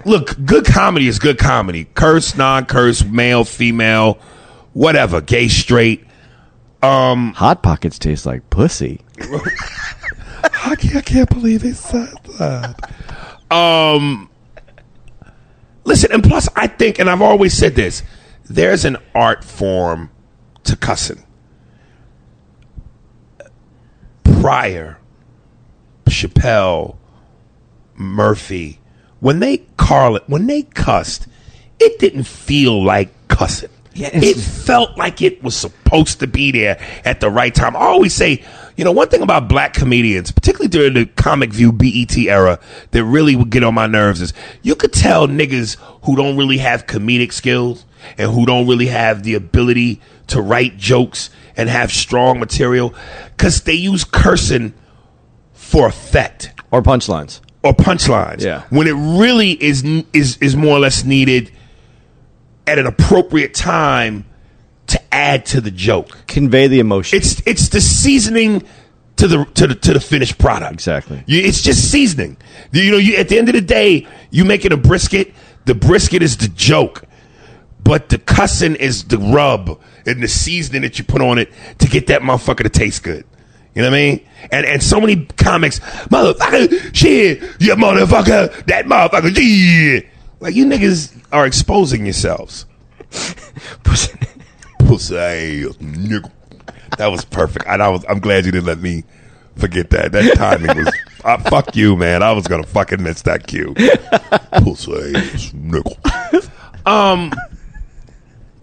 [0.05, 1.89] look, good comedy is good comedy.
[1.93, 4.17] Curse, non-curse, male, female,
[4.71, 6.05] whatever, gay, straight.
[6.81, 9.01] Um, Hot pockets taste like pussy.
[9.19, 12.91] I can't, I can't believe they said that.
[13.51, 14.29] Um,
[15.87, 18.03] listen, and plus, I think, and I've always said this:
[18.43, 20.11] there's an art form
[20.65, 21.23] to cussing.
[24.23, 24.99] Pryor,
[26.05, 26.97] Chappelle,
[27.95, 28.79] Murphy,
[29.19, 31.27] when they Carlin, when they cussed,
[31.79, 33.69] it didn't feel like cussing.
[33.97, 37.75] Yeah, it felt like it was supposed to be there at the right time.
[37.75, 38.43] I always say,
[38.75, 42.59] you know, one thing about black comedians, particularly during the comic view BET era,
[42.91, 46.59] that really would get on my nerves is you could tell niggas who don't really
[46.59, 47.85] have comedic skills
[48.19, 52.93] and who don't really have the ability to write jokes and have strong material
[53.35, 54.73] because they use cursing
[55.53, 57.39] for effect Or punchlines.
[57.63, 58.41] or punchlines.
[58.43, 58.61] Yeah.
[58.69, 59.83] When it really is
[60.13, 61.51] is is more or less needed
[62.67, 64.25] at an appropriate time
[64.87, 66.25] to add to the joke.
[66.27, 67.17] Convey the emotion.
[67.17, 68.63] It's it's the seasoning
[69.17, 70.73] to the to the to the finished product.
[70.73, 71.23] Exactly.
[71.25, 72.37] You, it's just seasoning.
[72.71, 75.33] You know, you at the end of the day, you make it a brisket.
[75.65, 77.03] The brisket is the joke,
[77.83, 81.87] but the cussing is the rub and the seasoning that you put on it to
[81.87, 83.25] get that motherfucker to taste good.
[83.75, 84.27] You know what I mean?
[84.51, 90.09] And and so many comics, motherfucker, shit, you motherfucker, that motherfucker, yeah.
[90.39, 92.65] Like you niggas are exposing yourselves.
[93.83, 96.31] Pussy ass nigga.
[96.97, 97.65] That was perfect.
[97.67, 99.03] And I was I'm glad you didn't let me
[99.55, 100.11] forget that.
[100.11, 102.23] That timing was uh, fuck you, man.
[102.23, 103.73] I was gonna fucking miss that cue.
[104.63, 106.49] Pussy ass nigga.
[106.85, 107.33] Um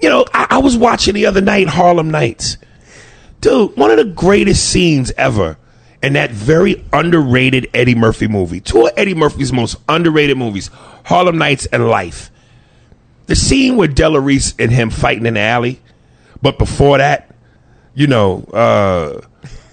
[0.00, 2.58] you know, I, I was watching the other night Harlem Nights.
[3.40, 5.56] Dude, one of the greatest scenes ever
[6.04, 8.60] in that very underrated Eddie Murphy movie.
[8.60, 10.70] Two of Eddie Murphy's most underrated movies,
[11.04, 12.30] Harlem Nights and Life.
[13.26, 15.80] The scene with Della Reese and him fighting in the alley,
[16.42, 17.34] but before that,
[17.94, 19.20] you know, uh,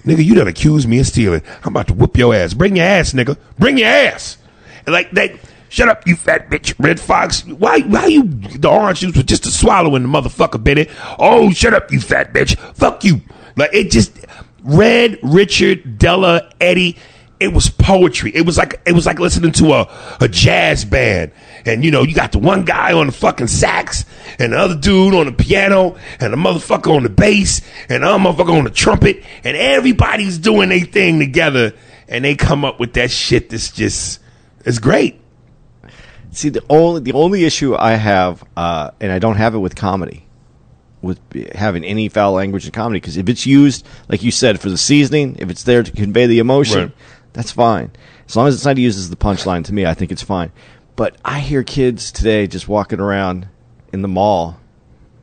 [0.06, 1.42] nigga, you done accused me of stealing.
[1.64, 2.54] I'm about to whoop your ass.
[2.54, 3.38] Bring your ass, nigga.
[3.60, 4.38] Bring your ass.
[4.86, 5.32] And like that,
[5.72, 6.76] Shut up, you fat bitch.
[6.80, 7.46] Redd Foxx.
[7.46, 7.80] Why?
[7.80, 8.24] Why you?
[8.24, 10.88] The orange juice was just a swallowing the motherfucker, Benny.
[11.18, 12.58] Oh, shut up, you fat bitch.
[12.76, 13.22] Fuck you.
[13.56, 14.21] Like it just.
[14.64, 16.98] Redd, Richard, Della, Eddie.
[17.40, 18.32] It was poetry.
[18.36, 21.32] It was like it was like listening to a, a jazz band.
[21.66, 24.06] And you know, you got the one guy on the fucking sax,
[24.38, 28.08] and the other dude on the piano, and the motherfucker on the bass, and the
[28.08, 31.74] other motherfucker on the trumpet, and everybody's doing their thing together,
[32.08, 34.20] and they come up with that shit that's just
[34.64, 35.20] it's great.
[36.32, 39.76] See, the only the only issue I have, uh, and I don't have it with
[39.76, 40.26] comedy,
[41.02, 41.20] with
[41.56, 44.78] having any foul language in comedy, because if it's used, like you said, for the
[44.78, 46.92] seasoning, if it's there to convey the emotion, Right.
[47.34, 47.92] that's fine.
[48.28, 50.52] As long as it's not used as the punchline, to me, I think it's fine.
[50.96, 53.48] But I hear kids today just walking around
[53.92, 54.58] in the mall,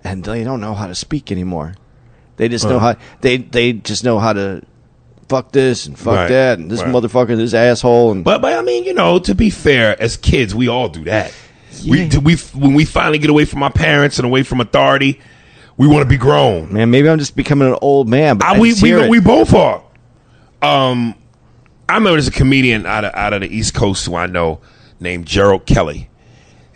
[0.02, 1.74] and they don't know how to speak anymore.
[2.36, 4.62] They just know how they they just know how to
[5.28, 6.28] fuck this and fuck Right.
[6.28, 6.92] that and this Right.
[6.92, 10.54] motherfucker, this asshole, and But but I mean, you know, to be fair, as kids,
[10.54, 11.32] we all do that.
[11.86, 12.08] We Yeah.
[12.08, 15.18] do we when we finally get away from our parents and away from authority,
[15.78, 16.72] we want to be grown.
[16.72, 18.36] man, maybe I'm just becoming an old man.
[18.36, 19.82] But I, I, we we we both are.
[20.60, 21.14] Um,
[21.88, 24.60] I remember there's a comedian out of out of the East Coast who I know
[25.00, 26.10] named Gerald Kelly,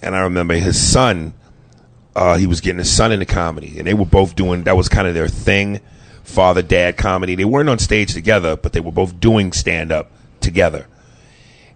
[0.00, 1.34] and I remember his son.
[2.14, 4.88] Uh, he was getting his son into comedy, and they were both doing that was
[4.88, 5.80] kind of their thing,
[6.22, 7.34] father dad comedy.
[7.34, 10.10] They weren't on stage together, but they were both doing stand up
[10.40, 10.86] together.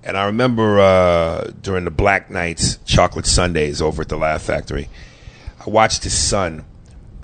[0.04, 4.88] And I remember uh, during the Black Nights Chocolate Sundays over at the Laugh Factory,
[5.58, 6.64] I watched his son,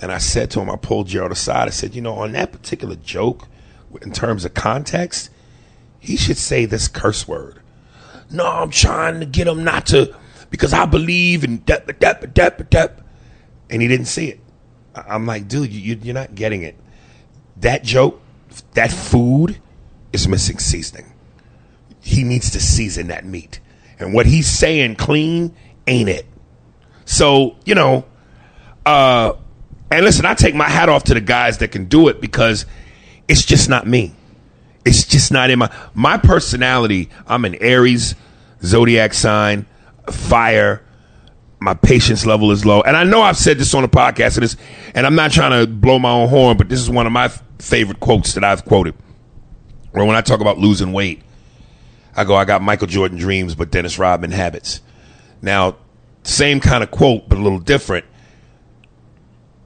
[0.02, 1.68] and I said to him, I pulled Gerald aside.
[1.68, 3.48] I said, you know, on that particular joke,
[4.02, 5.30] in terms of context,
[5.98, 7.60] he should say this curse word.
[8.30, 10.14] No, I'm trying to get him not to,
[10.50, 12.98] because I believe in that, that, that, that.
[13.70, 14.40] And he didn't see it.
[14.94, 16.76] I'm like, dude, you- you're not getting it.
[17.58, 18.20] That joke,
[18.74, 19.58] that food
[20.12, 21.12] is missing seasoning
[22.02, 23.60] he needs to season that meat.
[23.98, 25.54] And what he's saying clean
[25.86, 26.26] ain't it.
[27.04, 28.04] So, you know,
[28.84, 29.34] uh
[29.92, 32.66] and listen, I take my hat off to the guys that can do it because
[33.28, 34.12] it's just not me.
[34.84, 37.08] It's just not in my my personality.
[37.26, 38.14] I'm an Aries
[38.64, 39.66] zodiac sign,
[40.10, 40.82] fire.
[41.60, 42.80] My patience level is low.
[42.82, 44.56] And I know I've said this on the podcast and
[44.96, 47.26] and I'm not trying to blow my own horn, but this is one of my
[47.26, 48.94] f- favorite quotes that I've quoted.
[49.92, 51.22] Or when I talk about losing weight,
[52.16, 54.80] I go, I got Michael Jordan dreams, but Dennis Rodman habits.
[55.40, 55.76] Now,
[56.24, 58.06] same kind of quote, but a little different.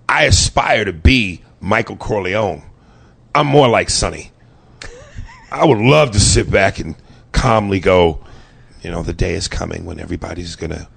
[0.09, 2.63] I aspire to be Michael Corleone.
[3.35, 4.31] I'm more like Sonny.
[5.51, 6.97] I would love to sit back and
[7.33, 8.25] calmly go,
[8.83, 10.89] you know, the day is coming when everybody's gonna.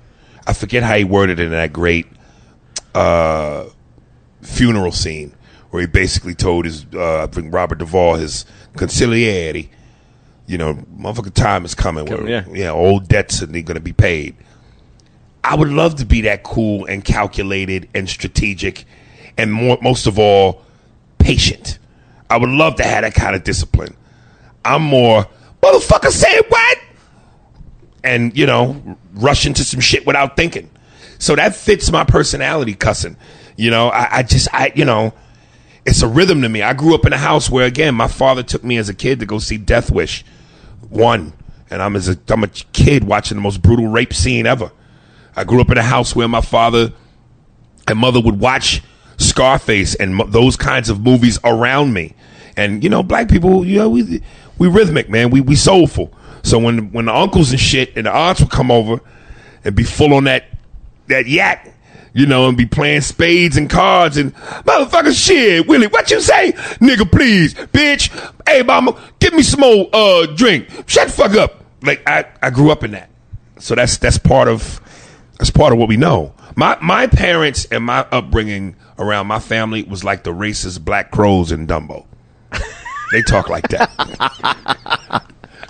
[0.47, 2.07] I forget how he worded it in that great
[2.95, 3.65] uh,
[4.41, 5.33] funeral scene
[5.69, 9.69] where he basically told his, uh, I think Robert Duvall, his consigliere,
[10.47, 12.05] you know, motherfucking time is coming.
[12.05, 12.45] where, yeah.
[12.51, 14.35] yeah, old debts are going to be paid.
[15.49, 18.85] I would love to be that cool and calculated and strategic,
[19.35, 20.61] and more, most of all,
[21.17, 21.79] patient.
[22.29, 23.97] I would love to have that kind of discipline.
[24.63, 25.25] I'm more
[25.59, 26.77] motherfucker say what,
[28.03, 30.69] and you know, rush into some shit without thinking.
[31.17, 33.17] So that fits my personality, cussing.
[33.57, 35.15] You know, I, I just, I, you know,
[35.83, 36.61] it's a rhythm to me.
[36.61, 39.19] I grew up in a house where, again, my father took me as a kid
[39.21, 40.23] to go see Death Wish
[40.89, 41.33] one,
[41.71, 44.71] and I'm as a I'm a kid watching the most brutal rape scene ever.
[45.39, 46.91] I grew up in a house where my father
[47.87, 48.83] and mother would watch
[49.15, 52.13] Scarface and mo- those kinds of movies around me.
[52.57, 54.21] And you know, black people, you know, we
[54.57, 55.29] we rhythmic, man.
[55.29, 56.13] We we soulful.
[56.43, 58.99] So when when the uncles and shit and the aunts would come over
[59.63, 60.45] and be full on that
[61.07, 61.73] that yak,
[62.13, 66.51] you know, and be playing spades and cards and motherfucker shit, Willie, what you say?
[66.81, 68.09] Nigga, please, bitch.
[68.45, 70.67] Hey, mama, give me some more uh drink.
[70.85, 71.63] Shut the fuck up.
[71.81, 73.09] Like I, I grew up in that.
[73.57, 74.81] So that's that's part of
[75.39, 76.33] that's part of what we know.
[76.55, 81.51] My my parents and my upbringing around my family was like the racist black crows
[81.51, 82.05] in Dumbo.
[83.11, 83.89] They talk like that.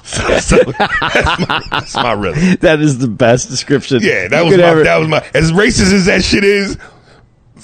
[0.03, 2.57] so, so that's, my, that's my rhythm.
[2.61, 3.99] that is the best description.
[4.01, 6.77] Yeah, that was my, ever- that was my as racist as that shit is.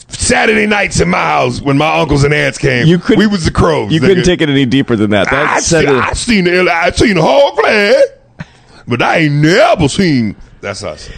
[0.07, 3.43] Saturday nights in my house when my uncles and aunts came, You couldn't- we was
[3.45, 3.91] the crows.
[3.91, 4.07] You nigga.
[4.07, 5.29] couldn't take it any deeper than that.
[5.31, 8.03] That I, said see, it- I seen the I seen the whole flag,
[8.87, 10.35] but I ain't never seen.
[10.61, 11.09] That's us.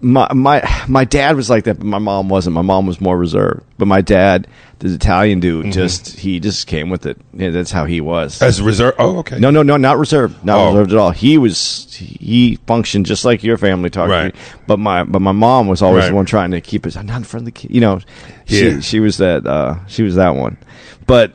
[0.00, 2.54] My my my dad was like that, but my mom wasn't.
[2.54, 3.62] My mom was more reserved.
[3.78, 4.46] But my dad,
[4.80, 5.72] this Italian dude, Mm-hmm.
[5.72, 7.18] just he just came with it.
[7.32, 8.42] Yeah, that's how he was.
[8.42, 8.94] As reserve.
[8.98, 9.38] Oh, okay.
[9.38, 10.44] No, no, no, not reserved.
[10.44, 10.68] Not Oh.
[10.72, 11.10] reserved at all.
[11.12, 14.10] He was he functioned just like your family talked.
[14.10, 14.34] to Right.
[14.34, 14.40] me.
[14.66, 16.08] But my but my mom was always Right.
[16.10, 16.96] the one trying to keep us.
[16.96, 17.70] I'm not in front of the kid.
[17.70, 18.00] You know,
[18.46, 18.74] Yeah.
[18.76, 20.58] she she was that uh, she was that one.
[21.06, 21.32] But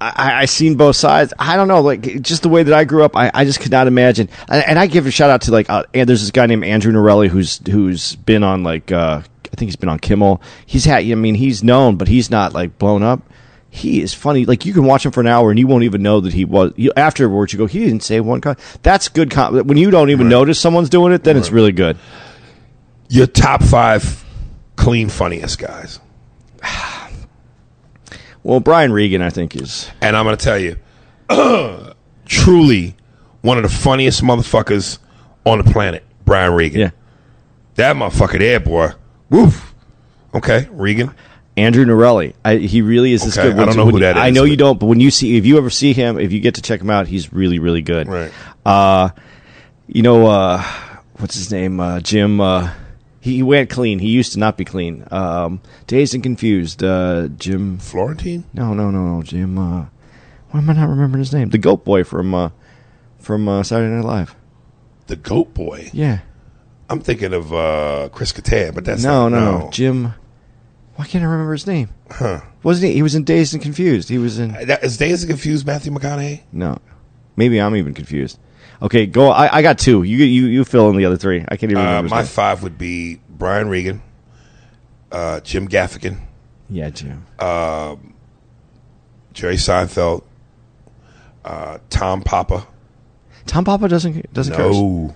[0.00, 1.32] I, I seen both sides.
[1.38, 3.72] I don't know, like just the way that I grew up, I, I just could
[3.72, 4.28] not imagine.
[4.48, 6.64] And, and I give a shout out to like, uh, and there's this guy named
[6.64, 10.40] Andrew Norelli who's who's been on like, uh, I think he's been on Kimmel.
[10.66, 13.22] He's had, I mean, he's known, but he's not like blown up.
[13.70, 14.44] He is funny.
[14.44, 16.44] Like you can watch him for an hour and you won't even know that he
[16.44, 16.72] was.
[16.76, 18.40] You, afterwards, you go, he didn't say one.
[18.40, 18.56] Con-.
[18.82, 19.30] That's good.
[19.30, 21.98] Con- when you don't even notice someone's doing it, then it's really good.
[23.08, 24.24] Your top five
[24.76, 25.98] clean funniest guys.
[28.42, 30.76] Well, Brian Regan, I think is And I'm going to tell you,
[32.26, 32.94] truly
[33.42, 34.98] one of the funniest motherfuckers
[35.44, 36.80] on the planet, Brian Regan.
[36.80, 36.90] yeah.
[37.76, 38.90] That motherfucker there, boy.
[39.30, 39.74] Woof.
[40.34, 41.14] Okay, Regan.
[41.56, 42.34] Andrew Norelli.
[42.44, 43.58] I, he really is this Okay, good.
[43.60, 45.36] I don't know when who you- that I know you don't, but when you see,
[45.36, 47.82] if you ever see him, if you get to check him out, he's really, really
[47.82, 48.08] good.
[48.08, 48.32] Right.
[48.66, 49.10] Uh,
[49.86, 50.62] you know, uh,
[51.18, 51.80] what's his name?
[51.80, 52.40] Uh, Jim.
[52.40, 52.70] Uh,
[53.20, 53.98] he, he went clean.
[53.98, 55.04] He used to not be clean.
[55.10, 56.82] Um, dazed and confused.
[56.82, 57.78] Uh, Jim.
[57.78, 58.44] Florentine?
[58.54, 59.22] No, no, no, no.
[59.22, 59.58] Jim.
[59.58, 59.86] Uh,
[60.50, 61.50] why am I not remembering his name?
[61.50, 62.50] The Goat Boy from uh,
[63.18, 64.34] from uh, Saturday Night Live.
[65.08, 65.90] The Goat Boy.
[65.92, 66.20] Yeah.
[66.90, 69.70] I'm thinking of uh, Chris Kattan, but that's No, not, no, no.
[69.70, 70.14] Jim.
[70.96, 71.90] Why can't I remember his name?
[72.10, 72.40] Huh?
[72.62, 72.94] Wasn't he?
[72.94, 74.08] He was in Dazed and Confused.
[74.08, 74.52] He was in.
[74.66, 76.40] That, is Dazed and Confused Matthew McConaughey?
[76.50, 76.78] No,
[77.36, 78.38] maybe I'm even confused.
[78.80, 79.30] Okay, go.
[79.30, 80.02] I, I got two.
[80.04, 81.44] You you you fill in the other three.
[81.48, 82.10] I can't even Uh, remember.
[82.10, 84.02] my five would be Brian Regan,
[85.10, 86.18] uh, Jim Gaffigan,
[86.70, 87.24] yeah, Jim.
[89.32, 90.22] Jerry Seinfeld,
[91.44, 92.66] uh, Tom Papa.
[93.46, 94.74] Tom Papa doesn't doesn't curse.
[94.76, 95.14] No,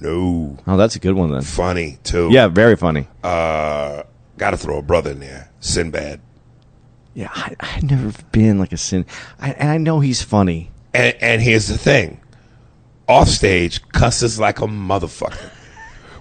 [0.00, 1.42] no, Oh, that's a good one then.
[1.42, 2.28] funny too.
[2.30, 3.06] Yeah, very funny.
[3.22, 4.02] uh,
[4.38, 5.50] got to throw a brother in there.
[5.60, 6.20] Sinbad,
[7.14, 9.04] Yeah, I, I've never been like a sin,
[9.38, 10.70] I, and I know he's funny.
[10.94, 12.20] and and here's the thing:
[13.10, 15.50] off stage, cusses like a motherfucker.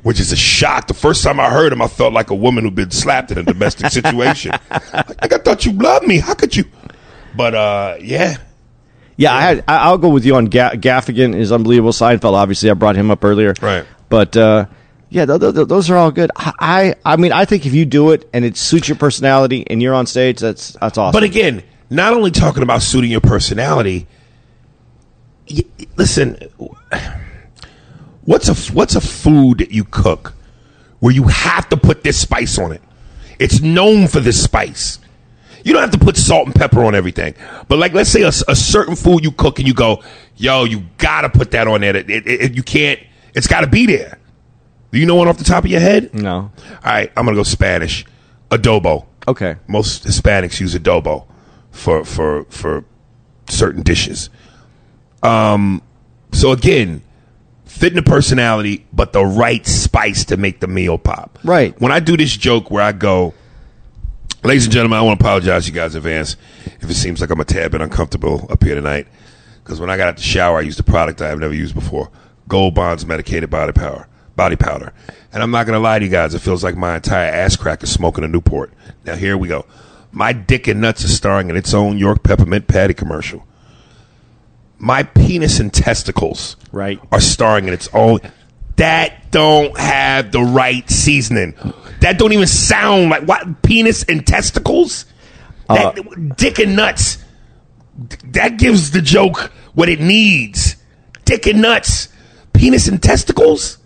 [0.01, 0.87] Which is a shock.
[0.87, 3.37] The first time I heard him, I felt like a woman who'd been slapped in
[3.37, 4.51] a domestic situation.
[4.71, 6.19] like, I thought you loved me.
[6.19, 6.63] How could you?
[7.35, 8.37] But uh, yeah,
[9.17, 11.91] Yeah, I had, I'll go with you on Ga- Gaffigan is unbelievable.
[11.91, 13.53] Seinfeld, obviously, I brought him up earlier.
[13.61, 13.85] Right.
[14.07, 14.67] But uh,
[15.09, 16.31] yeah, th- th- th- those are all good.
[16.37, 19.65] I, I I mean, I think if you do it and it suits your personality
[19.69, 21.11] and you're on stage, that's that's awesome.
[21.19, 24.07] But again, not only talking about suiting your personality.
[25.95, 26.37] Listen,
[28.25, 30.33] what's a what's a food that you cook
[30.99, 32.81] where you have to put this spice on it?
[33.39, 34.99] It's known for this spice.
[35.63, 37.35] You don't have to put salt and pepper on everything,
[37.67, 40.01] but like let's say a, a certain food you cook and you go,
[40.37, 41.95] yo, you gotta put that on there.
[41.95, 42.99] It, it, it- you can't.
[43.35, 44.17] It's got to be there.
[44.91, 46.13] Do you know one off the top of your head?
[46.15, 46.51] no, All
[46.83, 48.05] right, I'm gonna go Spanish.
[48.49, 51.27] Adobo okay, most Hispanics use adobo
[51.69, 52.83] for for for
[53.47, 54.31] certain dishes.
[55.23, 55.81] Um,
[56.31, 57.01] so again,
[57.65, 61.39] fitting the personality, but the right spice to make the meal pop.
[61.43, 61.79] Right.
[61.79, 63.33] When I do this joke where I go,
[64.43, 66.35] ladies and gentlemen, I want to apologize to you guys in advance
[66.81, 69.07] if it seems like I'm a tad bit uncomfortable up here tonight.
[69.63, 72.09] Because when I got out the shower, I used a product I've never used before:
[72.47, 74.07] Gold Bonds medicated body powder.
[74.35, 74.93] Body powder.
[75.31, 77.83] And I'm not gonna lie to you guys, it feels like my entire ass crack
[77.83, 78.73] is smoking a Newport.
[79.05, 79.65] Now here we go.
[80.11, 83.45] My dick and nuts is starring in its own York peppermint patty commercial.
[84.79, 86.99] My penis and testicles Right.
[87.11, 88.19] are starring in its own.
[88.77, 91.53] That don't have the right seasoning.
[91.99, 95.05] That don't even sound like what penis and testicles.
[95.67, 97.17] That, dick and nuts.
[98.31, 100.77] That gives the joke what it needs.
[101.25, 102.07] Dick and nuts,
[102.53, 103.77] penis and testicles.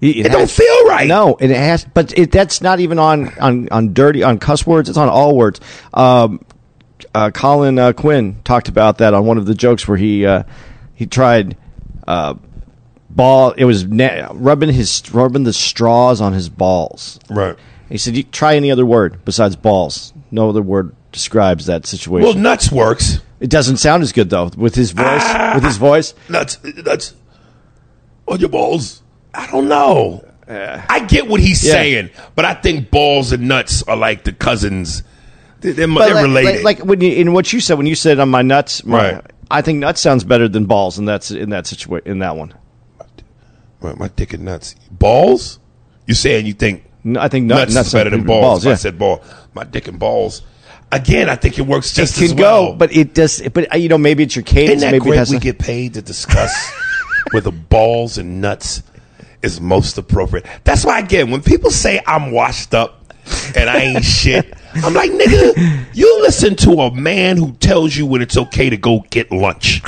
[0.00, 1.08] it, It don't feel right.
[1.08, 4.88] No, it has, but it, that's not even on on on dirty on cuss words.
[4.88, 5.60] It's on all words.
[5.92, 6.40] Um,
[7.16, 10.42] uh, Colin uh, Quinn talked about that on one of the jokes where he uh,
[10.94, 11.56] he tried
[12.06, 12.34] uh,
[13.08, 13.52] ball.
[13.52, 17.18] It was na- rubbing his rubbing the straws on his balls.
[17.30, 17.56] Right.
[17.88, 20.12] He said, you "Try any other word besides balls.
[20.30, 23.20] No other word describes that situation." Well, nuts works.
[23.40, 25.24] it doesn't sound as good though with his voice.
[25.54, 27.14] with his voice, Nuts, nuts
[28.28, 29.02] on your balls.
[29.32, 30.22] I don't know.
[30.48, 31.72] I get what he's Yeah.
[31.72, 35.02] saying, but I think balls and nuts are like the cousins.
[35.60, 36.62] They're, they're, like, related.
[36.64, 39.14] Like, like when you in what you said when you said on my nuts, my,
[39.14, 39.24] Right.
[39.50, 42.52] I think nuts sounds better than balls, and that's in that situation in that one.
[43.80, 44.74] my, my dick and nuts.
[44.90, 45.58] Balls?
[46.06, 48.64] You saying you think No, I think nut, nuts, nuts is better than better balls?
[48.64, 48.72] Yeah.
[48.72, 49.22] I said ball.
[49.54, 50.42] My dick and balls.
[50.92, 52.72] Again, I think it works it just can as well.
[52.72, 53.42] go, but it does.
[53.52, 54.76] But uh, you know, maybe it's your cadence.
[54.78, 55.28] Isn't that maybe it great?
[55.30, 56.72] We a- get paid to discuss
[57.32, 58.82] whether balls and nuts
[59.42, 60.46] is most appropriate.
[60.64, 63.05] That's why again, when people say I'm washed up
[63.56, 68.06] and I ain't shit, I'm like, nigga, you listen to a man who tells you
[68.06, 69.82] when it's okay to go get lunch.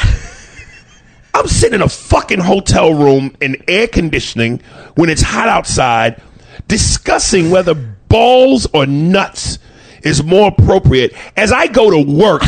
[1.34, 4.60] I'm sitting in a fucking hotel room in air conditioning
[4.94, 6.20] when it's hot outside,
[6.66, 9.58] discussing whether balls or nuts
[10.02, 12.42] is more appropriate as I go to work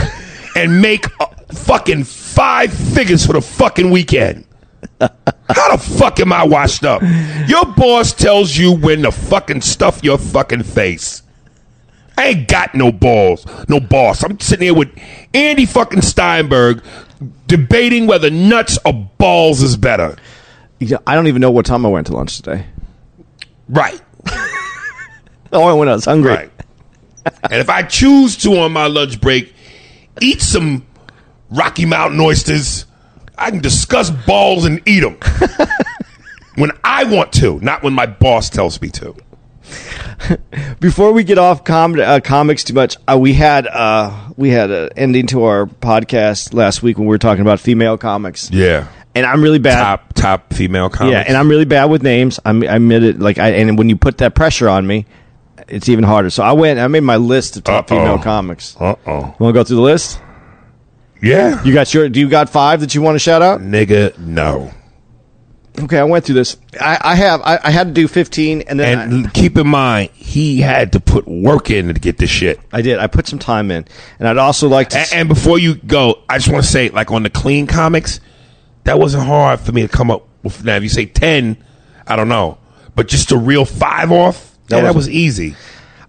[0.56, 4.44] and make uh, fucking five figures for the fucking weekend.
[5.00, 7.02] How the fuck am I washed up?
[7.48, 11.22] Your boss tells you when to fucking stuff your fucking face.
[12.16, 14.22] I ain't got no balls, no boss.
[14.22, 14.90] I'm sitting here with
[15.32, 16.82] Andy fucking Steinberg
[17.46, 20.16] debating whether nuts or balls is better.
[20.78, 22.66] Yeah, I don't even know what time I went to lunch today.
[23.68, 24.00] Right,
[25.52, 25.90] Oh, I went.
[25.90, 26.30] I was hungry.
[26.32, 26.52] right.
[27.44, 29.52] and if I choose to on my lunch break
[30.20, 30.86] eat some
[31.50, 32.84] Rocky Mountain oysters,
[33.40, 35.14] I can discuss balls and eat them
[36.56, 39.14] when I want to, not when my boss tells me to.
[40.80, 44.70] Before we get off com- uh, comics too much, uh, we had uh, we had
[44.70, 48.88] an ending to our podcast last week when we were talking about female comics, Yeah,
[49.14, 49.80] and I'm really bad.
[49.80, 51.12] top top female comics.
[51.12, 52.38] Yeah, and I'm really bad with names.
[52.44, 53.20] I'm, I admit it.
[53.20, 55.06] Like, I, and when you put that pressure on me,
[55.68, 56.30] it's even harder.
[56.30, 56.78] So I went.
[56.80, 57.98] I made my list of top Uh-oh.
[58.00, 58.76] female comics.
[58.80, 59.34] uh oh.
[59.38, 60.20] Want to go through the list?
[61.22, 62.08] Yeah, You got your?
[62.08, 63.60] Do you got five that you want to shout out?
[63.60, 64.72] nigga, no.
[65.78, 66.56] Okay, I went through this.
[66.80, 67.40] I, I have.
[67.42, 70.92] I, I had to do 15, and then And l- keep in mind, he had
[70.92, 72.58] to put work in to get this shit.
[72.72, 72.98] I, I did.
[72.98, 73.86] I put some time in,
[74.18, 74.98] and I'd also like to.
[74.98, 78.20] And, and before you go, I just want to say, like on the clean comics,
[78.84, 80.64] that wasn't hard for me to come up with.
[80.64, 81.56] Now, if you say ten,
[82.06, 82.58] I don't know,
[82.94, 85.54] but just to real five off, that, yeah, that was easy.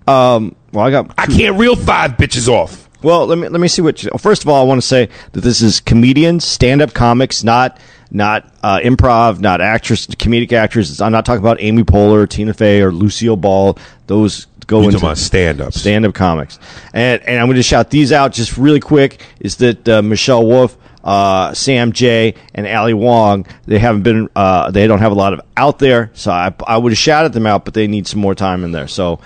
[0.08, 1.14] um, well, I got.
[1.18, 2.81] I can't reel five bitches off.
[3.04, 4.04] Well, let me let me see what.
[4.04, 7.80] You, first of all, I want to say that this is comedians, stand-up comics, not
[8.12, 11.02] not uh, improv, not actress, comedic actors.
[11.02, 13.78] I'm not talking about Amy Poehler, Tina Fey, or Lucille Ball.
[14.08, 16.60] Those go You into stand up stand-up comics.
[16.94, 19.26] And and I'm going to shout these out just really quick.
[19.40, 23.48] Is that uh, Michelle Wolf, uh, Sam Jay, and Ali Wong?
[23.66, 24.30] They haven't been.
[24.36, 27.34] Uh, they don't have a lot of out there, so I I would have shouted
[27.34, 28.88] them out, but they need some more time in there.
[28.88, 29.20] So.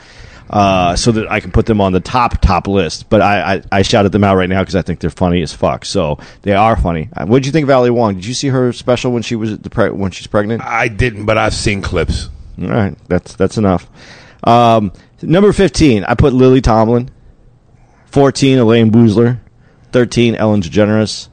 [0.47, 3.61] Uh, so that I can put them on the top top list, but I I,
[3.71, 5.85] I shouted them out right now because I think they're funny as fuck.
[5.85, 7.09] So they are funny.
[7.17, 8.13] Uh, What did you think of Ali Wong?
[8.13, 10.61] Did you see her special when she was pre- when she's pregnant?
[10.63, 12.29] I didn't, but I've seen clips.
[12.61, 13.89] All right, that's that's enough.
[14.43, 14.93] Um,
[15.23, 17.09] number fifteen, I put Lily Tomlin.
[18.05, 19.39] Fourteen, Elayne Boosler.
[19.91, 21.27] Thirteen, Ellen DeGeneres.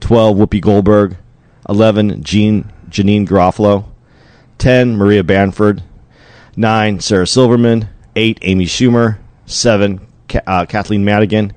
[0.00, 1.16] Twelve, Whoopi Goldberg.
[1.68, 3.84] Eleven, Jean Janeane Garofalo.
[4.56, 5.82] Ten, Maria Bamford.
[6.56, 7.90] Nine, Sarah Silverman.
[8.16, 9.18] Eight, Amy Schumer.
[9.44, 10.00] Seven,
[10.46, 11.52] uh, Kathleen Madigan.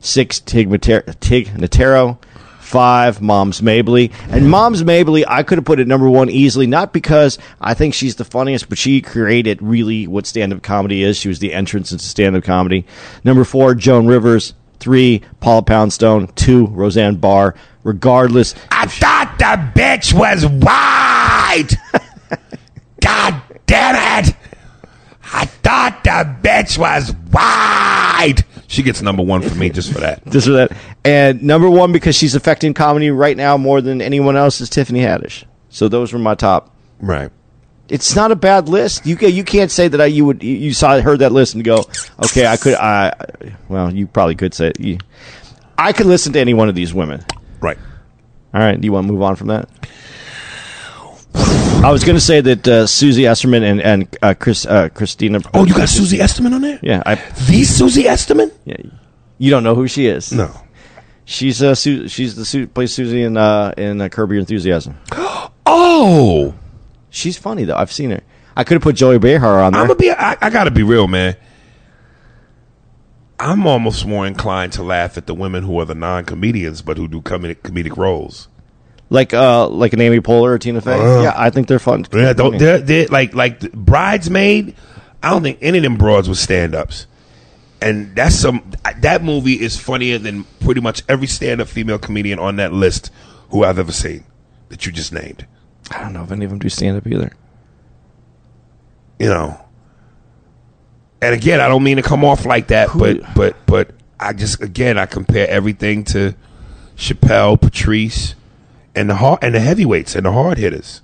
[0.00, 2.18] Six, Tig, Mater- Tig Notaro.
[2.60, 4.10] Five, Moms Mabley.
[4.30, 7.92] And Moms Mabley, I could have put it number one easily, not because I think
[7.92, 11.18] she's the funniest, but she created really what stand up comedy is.
[11.18, 12.86] She was the entrance into stand up comedy.
[13.22, 14.54] Number four, Joan Rivers.
[14.80, 16.26] Three, Paula Poundstone.
[16.34, 17.54] Two, Roseanne Barr.
[17.84, 21.76] Regardless, I thought the bitch was white.
[23.00, 24.03] God damn it!
[25.64, 28.44] Thought the bitch was white.
[28.68, 30.24] She gets number one for me just for that.
[30.24, 30.72] this or that.
[31.04, 35.00] And number one, because she's affecting comedy right now more than anyone else, is Tiffany
[35.00, 35.44] Haddish.
[35.70, 36.74] So those were my top.
[37.00, 37.30] Right.
[37.88, 39.04] It's not a bad list.
[39.04, 41.62] You can, you can't say that I, you would you saw heard that list and
[41.64, 41.84] go,
[42.24, 43.12] okay, I could I
[43.68, 44.80] well you probably could say it.
[44.80, 44.98] You,
[45.76, 47.24] I could listen to any one of these women.
[47.60, 47.76] Right.
[48.54, 49.68] All right, do you want to move on from that?
[51.84, 55.40] I was going to say that uh, Susie Esterman and and uh, Chris uh, Christina.
[55.52, 56.78] Oh, you got Susie Esterman on there?
[56.82, 58.50] yeah, I The Susie Esterman?
[58.64, 58.76] yeah.
[59.36, 60.32] You don't know who she is?
[60.32, 60.50] No.
[61.26, 64.96] She's uh Su- she's the Su- plays Susie in uh in uh, Curb Your Enthusiasm.
[65.66, 66.54] Oh,
[67.08, 67.76] She's funny though.
[67.76, 68.20] I've seen her.
[68.56, 69.80] I could have put Joey Behar on there.
[69.80, 70.10] I'm gonna be.
[70.10, 71.36] I, I gotta be real, man.
[73.38, 77.08] I'm almost more inclined to laugh at the women who are the non-comedians, but who
[77.08, 78.48] do comedic comedic roles.
[79.14, 80.98] Like uh like an Amy Poehler or Tina Fey.
[80.98, 81.22] Uh.
[81.22, 82.04] yeah, I think they're fun.
[82.12, 84.74] Yeah, don't they're, they're like like the bridesmaid.
[85.22, 87.06] I don't think any of them broads were stand-ups,
[87.80, 92.56] and that's some that movie is funnier than pretty much every stand-up female comedian on
[92.56, 93.10] that list
[93.50, 94.24] who I've ever seen
[94.68, 95.46] that you just named.
[95.90, 97.32] I don't know if any of them do stand up either.
[99.18, 99.58] You know,
[101.22, 104.60] and again, I don't mean to come off like that, but but but I just
[104.60, 106.34] again I compare everything to
[106.96, 108.34] Chappelle, Patrice,
[108.94, 111.00] and the hard and the heavyweights and the hard hitters.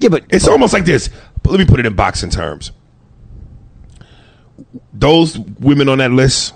[0.00, 1.08] Yeah, but It's almost like this.
[1.42, 2.72] But let me put it in boxing terms.
[4.92, 6.54] Those women on that list,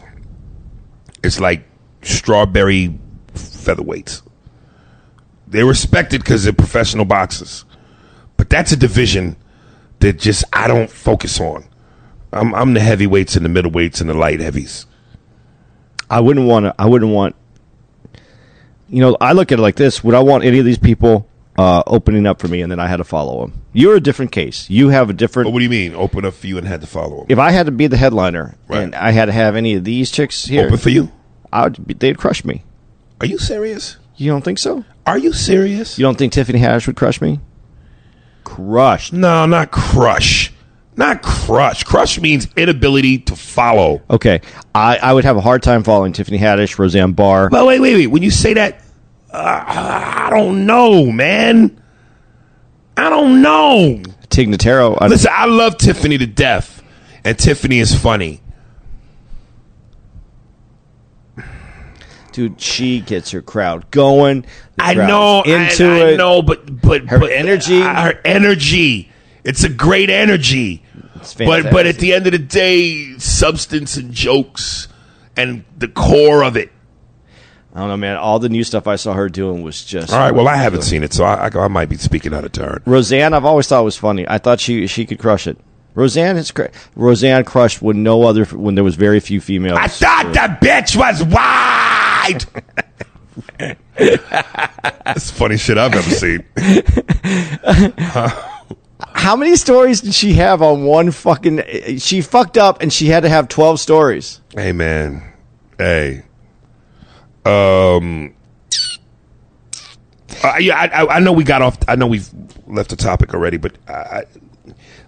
[1.23, 1.65] it's like
[2.03, 2.99] strawberry
[3.35, 4.23] featherweights.
[5.47, 7.65] They're respected because they're professional boxers,
[8.37, 9.37] but that's a division
[10.01, 11.65] that just I don't focus on.
[12.33, 14.87] I'm, I'm the heavyweights and the middleweights and the light heavies.
[16.11, 16.75] I wouldn't want to.
[16.79, 17.35] I wouldn't want.
[18.89, 21.29] You know, I look at it like this: Would I want any of these people
[21.59, 23.63] uh, opening up for me, and then I had to follow them?
[23.73, 24.69] You're a different case.
[24.71, 25.47] You have a different.
[25.47, 25.95] But what do you mean?
[25.95, 27.27] Open up for you and had to follow them.
[27.29, 28.83] if I had to be the headliner Right.
[28.83, 31.11] and I had to have any of these chicks here, Open for you?
[31.53, 32.65] I would be, they'd crush me.
[33.21, 33.97] Are you serious?
[34.17, 34.85] You don't think so?
[35.07, 35.99] Are you serious?
[35.99, 37.41] You don't think Tiffany Haddish would crush me?
[38.45, 39.13] Crushed.
[39.13, 40.48] no, not crush.
[40.99, 41.85] Not crush.
[41.85, 44.03] Crush means inability to follow.
[44.11, 44.41] Okay,
[44.75, 47.49] I, I would have a hard time following Tiffany Haddish, Roseanne Barr.
[47.49, 48.07] But wait, wait, wait.
[48.09, 48.83] When you say that,
[49.33, 51.81] uh, I don't know, man.
[52.97, 54.03] I don't know.
[54.29, 54.99] Tig Notaro.
[55.01, 56.83] I, Listen, I love Tiffany to death,
[57.25, 58.41] and Tiffany is funny.
[62.33, 64.45] dude, she gets her crowd going.
[64.79, 66.17] I know, into I, I it.
[66.17, 67.81] know, but but Her but, energy?
[67.83, 69.11] uh, her energy.
[69.45, 70.83] It's a great energy.
[71.21, 74.89] It's But but at the end of the day, substance and jokes
[75.37, 76.71] and the core of it.
[77.75, 78.17] I don't know, man.
[78.17, 80.13] All the new stuff I saw her doing was just.
[80.13, 80.35] All right.
[80.35, 82.83] Well, I haven't seen it, so I, I, I might be speaking out of turn.
[82.87, 84.27] Roseanne, I've always thought was funny.
[84.29, 85.59] I thought she she could crush it.
[85.95, 89.79] Roseanne is cra- Roseanne crushed when no other when there was very few females.
[89.81, 92.47] I thought the bitch was white.
[95.05, 96.45] That's funny shit I've ever seen.
[99.19, 101.99] How many stories did she have on one fucking?
[101.99, 104.41] She fucked up and she had to have twelve stories.
[104.55, 105.33] Hey man,
[105.77, 106.23] hey.
[107.45, 108.35] Um.
[110.61, 111.79] yeah, I, I, I know we got off.
[111.89, 112.29] I know we've
[112.69, 114.23] left the topic already, but I,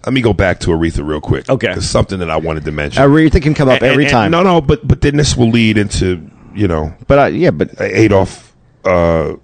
[0.05, 1.47] let me go back to Aretha real quick.
[1.49, 1.71] Okay.
[1.71, 3.01] It's something that I wanted to mention.
[3.01, 4.31] Aretha can come up And- every and- time.
[4.31, 7.79] No, no, but but then this will lead into you know but I, yeah, but
[7.79, 8.53] Adolf
[8.83, 9.35] uh,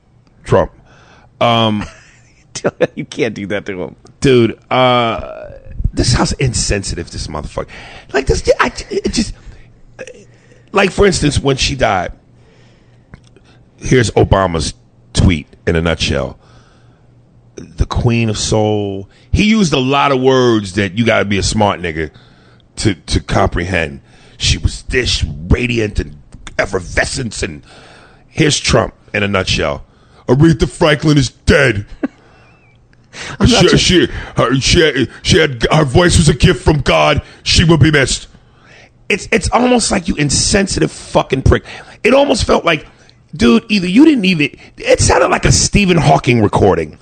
[0.44, 0.74] Trump,
[2.96, 3.96] you can't do that to him.
[4.20, 4.60] dude.
[4.72, 5.52] Uh,
[5.94, 7.70] this how's insensitive this motherfucker.
[8.14, 9.34] Like this, I just
[10.72, 12.14] like for instance when she died.
[13.78, 14.74] Here's Obama's
[15.14, 16.40] tweet in a nutshell.
[17.56, 19.10] The Queen of Soul.
[19.32, 22.12] He used a lot of words that you got to be a smart nigga
[22.78, 24.02] to to comprehend.
[24.38, 26.22] She was this radiant and
[26.60, 27.64] effervescence, and
[28.28, 29.84] here's Trump in a nutshell.
[30.28, 31.86] Aretha Franklin is dead.
[33.46, 34.06] she, she,
[34.36, 37.22] her, she, had, she had her voice was a gift from God.
[37.44, 38.28] She will be missed.
[39.10, 41.64] It's it's almost like you insensitive fucking prick.
[42.04, 42.86] It almost felt like,
[43.34, 44.58] dude, either you didn't even.
[44.78, 46.98] It sounded like a Stephen Hawking recording.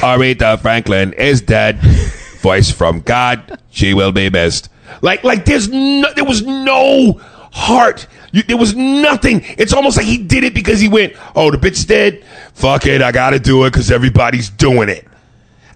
[0.00, 1.78] Aretha Franklin is dead.
[2.40, 3.60] Voice from God.
[3.70, 4.68] She will be missed.
[5.00, 7.20] Like like there's no there was no
[7.52, 8.06] heart.
[8.32, 9.42] You, there was nothing.
[9.56, 12.22] It's almost like he did it because he went, oh, the bitch dead.
[12.52, 15.07] Fuck it, I gotta do it because everybody's doing it.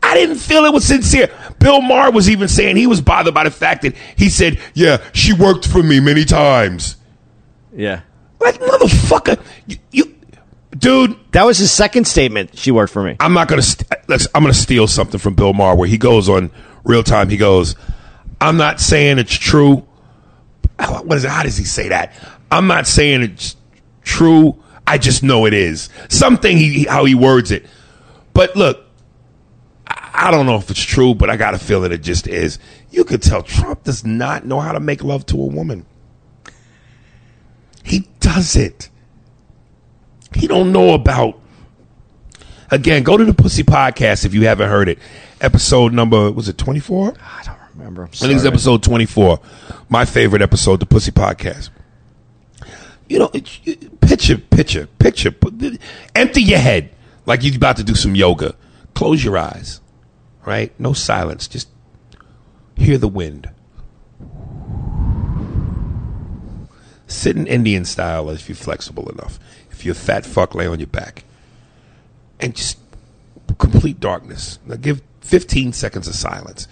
[0.02, 1.30] I didn't feel it was sincere.
[1.58, 4.98] Bill Maher was even saying he was bothered by the fact that he said, "Yeah,
[5.12, 6.96] she worked for me many times."
[7.74, 8.00] Yeah,
[8.40, 10.14] Like motherfucker, you, you
[10.76, 11.16] dude.
[11.32, 12.56] that was his second statement.
[12.58, 13.16] She worked for me.
[13.20, 13.62] I'm not gonna.
[13.62, 16.50] St- let's, I'm gonna steal something from Bill Maher where he goes on
[16.84, 17.28] real time.
[17.30, 17.76] He goes,
[18.40, 19.86] "I'm not saying it's true."
[20.78, 21.30] What is it?
[21.30, 22.12] How does he say that?
[22.50, 23.56] I'm not saying it's
[24.02, 24.60] true.
[24.86, 25.88] I just know it is.
[26.08, 27.64] Something he how he words it.
[28.34, 28.81] But look,
[30.14, 32.58] I don't know if it's true, but I got a feeling it just is.
[32.90, 35.86] You could tell Trump does not know how to make love to a woman.
[37.82, 38.88] He does it.
[40.34, 41.38] He don't know about.
[42.70, 44.98] Again, go to the Pussy Podcast if you haven't heard it.
[45.40, 47.14] Episode number was it twenty four?
[47.20, 48.04] I don't remember.
[48.04, 49.40] I think it's episode 24.
[49.88, 51.70] My favorite episode, the Pussy Podcast.
[53.08, 55.34] You know, it, it- picture, picture, picture.
[56.14, 56.90] Empty your head
[57.26, 58.54] like you're about to do some yoga.
[58.94, 59.80] Close your eyes,
[60.44, 60.78] right?
[60.78, 61.48] No silence.
[61.48, 61.68] Just
[62.76, 63.50] hear the wind.
[67.06, 69.38] Sit in Indian style if you're flexible enough.
[69.70, 71.24] If you're fat fuck, lay on your back.
[72.40, 72.78] And just
[73.58, 74.58] complete darkness.
[74.66, 76.66] Now give 15 seconds of silence.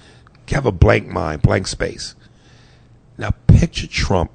[0.48, 2.16] Have a blank mind, blank space.
[3.16, 4.32] Now picture Trump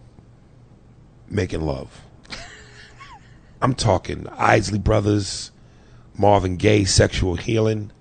[1.27, 2.01] making love.
[3.61, 5.51] I'm talking Isley Brothers,
[6.17, 7.91] Marvin Gaye, Sexual Healing,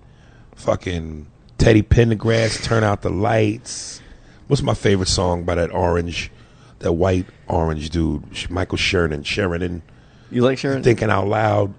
[0.65, 1.27] fucking
[1.59, 4.01] Teddy Pendergrass, Turn Out the Lights.
[4.47, 6.31] What's my favorite song by that orange,
[6.79, 9.83] that white orange dude, Michael Sherman, Sheridan,
[10.31, 10.83] You like Sharon?
[10.83, 11.75] thinking out loud.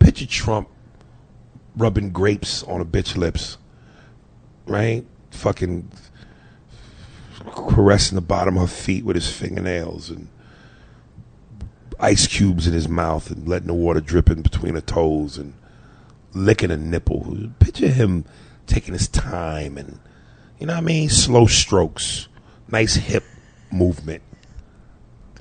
[0.00, 0.68] Picture Trump
[1.76, 3.56] rubbing grapes on a bitch lips,
[4.66, 5.04] right?
[5.30, 5.88] Fucking
[7.54, 10.26] caressing the bottom of her feet with his fingernails and
[12.00, 15.54] ice cubes in his mouth and letting the water drip in between her toes and
[16.34, 17.36] licking a nipple.
[17.58, 18.24] Picture him
[18.66, 19.98] taking his time and,
[20.58, 21.08] you know what I mean?
[21.08, 22.28] Slow strokes,
[22.68, 23.24] nice hip
[23.70, 24.22] movement.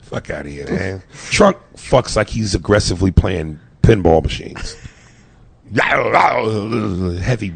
[0.01, 1.03] Fuck out of here, man.
[1.31, 4.75] Trump fucks like he's aggressively playing pinball machines.
[7.21, 7.53] Heavy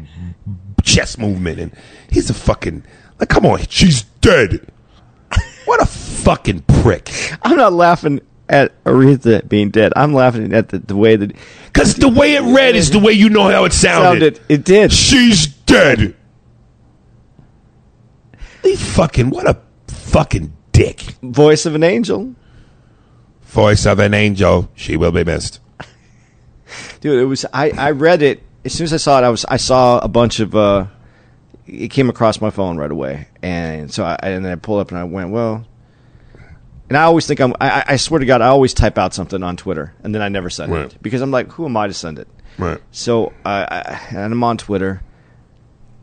[0.82, 1.72] chest movement, and
[2.10, 2.84] he's a fucking
[3.18, 3.30] like.
[3.30, 4.70] Come on, she's dead.
[5.64, 7.10] What a fucking prick.
[7.42, 8.20] I'm not laughing
[8.52, 9.92] at Aretha being dead.
[9.96, 11.32] I'm laughing at the, the way that
[11.66, 14.36] Because the way it read is the way you know how it sounded.
[14.36, 14.40] sounded.
[14.48, 14.92] It did.
[14.92, 16.14] She's dead.
[18.62, 21.00] He fucking what a fucking dick.
[21.22, 22.34] Voice of an angel,
[23.46, 25.58] Voice of an angel, she will be missed.
[27.00, 27.20] dude.
[27.20, 27.44] It was.
[27.52, 29.24] I I read it as soon as I saw it.
[29.24, 29.44] I was.
[29.46, 30.54] I saw a bunch of.
[30.54, 30.86] uh
[31.66, 34.90] It came across my phone right away, and so I and then I pulled up
[34.90, 35.66] and I went well.
[36.92, 37.54] And I always think I'm.
[37.58, 40.28] I, I swear to God, I always type out something on Twitter and then I
[40.28, 40.92] never send Right.
[40.92, 42.28] it because I'm like, who am I to send it?
[42.58, 42.82] Right.
[42.90, 45.00] So I, I and I'm on Twitter,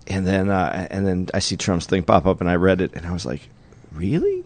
[0.07, 2.93] and then uh, and then I see Trump's thing pop up, and I read it,
[2.95, 3.49] and I was like,
[3.91, 4.43] really,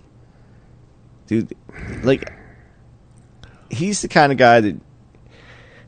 [1.27, 1.55] dude,
[2.03, 2.29] like
[3.69, 4.75] he's the kind of guy that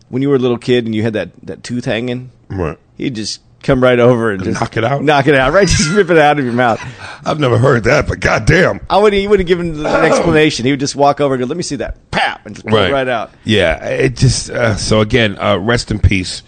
[0.08, 2.78] when you were a little kid and you had that that tooth hanging, Right.
[2.96, 5.04] he'd just come right over and just Knock it out?
[5.04, 6.80] knock it out, right, just rip it out of your mouth.
[7.26, 8.80] I've never heard that, but goddamn.
[8.90, 10.66] I would he wouldn't have given an explanation.
[10.66, 12.78] He would just walk over and go, "Let me see that," pap, and just pull
[12.78, 13.32] it right out.
[13.44, 16.44] Yeah, it just uh, so again, uh, rest in peace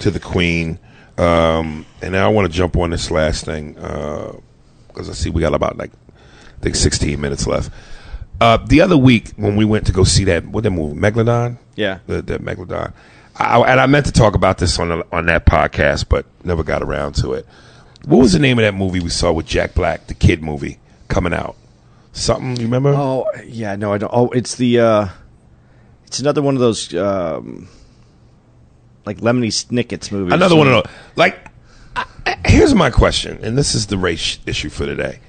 [0.00, 0.78] to the Queen.
[1.16, 5.40] Um, and now I want to jump on this last thing because I see we
[5.40, 5.90] got about like
[6.20, 7.72] I think 16 minutes left.
[8.40, 11.58] Uh, the other week when we went to go see that what that movie Megalodon,
[11.74, 11.98] Yeah.
[12.06, 12.92] the, the Megalodon,
[13.38, 16.62] I, and I meant to talk about this on the, on that podcast, but never
[16.64, 17.46] got around to it.
[18.04, 20.78] What was the name of that movie we saw with Jack Black, the kid movie
[21.08, 21.56] coming out?
[22.12, 22.94] Something you remember?
[22.96, 24.10] Oh yeah, no, I don't.
[24.12, 25.08] Oh, it's the uh,
[26.06, 27.68] it's another one of those um,
[29.04, 30.32] like Lemony Snicket's movies.
[30.32, 30.92] Another one of those.
[31.16, 31.38] Like,
[31.94, 35.20] I, I- here's my question, and this is the race issue for today.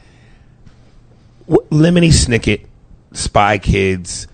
[1.45, 2.65] What, Lemony Snicket,
[3.13, 4.27] Spy Kids,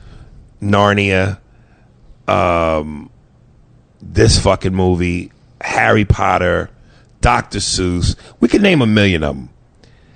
[0.62, 1.40] Narnia,
[2.28, 3.10] um,
[4.02, 5.32] this fucking movie,
[5.62, 6.70] Harry Potter,
[7.22, 7.60] Dr.
[7.60, 8.16] Seuss.
[8.40, 9.50] We could name a million of them.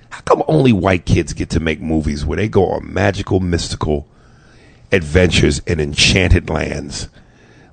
[0.10, 4.08] How come only white kids get to make movies where they go on magical, mystical
[4.92, 7.10] adventures in enchanted lands?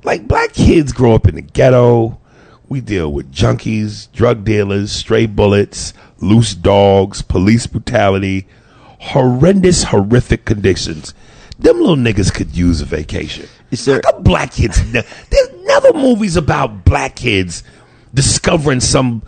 [0.04, 2.20] Like black kids grow up in the ghetto.
[2.68, 8.46] We deal with junkies, drug dealers, stray bullets, loose dogs, police brutality,
[8.98, 11.14] horrendous, horrific conditions.
[11.58, 13.48] Them little niggas could use a vacation.
[13.70, 14.80] Is there- How black kids?
[14.92, 17.62] There's never movies about black kids
[18.14, 19.22] discovering some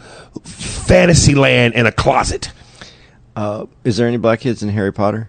[0.44, 2.50] fantasy land in a closet.
[3.84, 5.28] Is there any black kids in Harry Potter?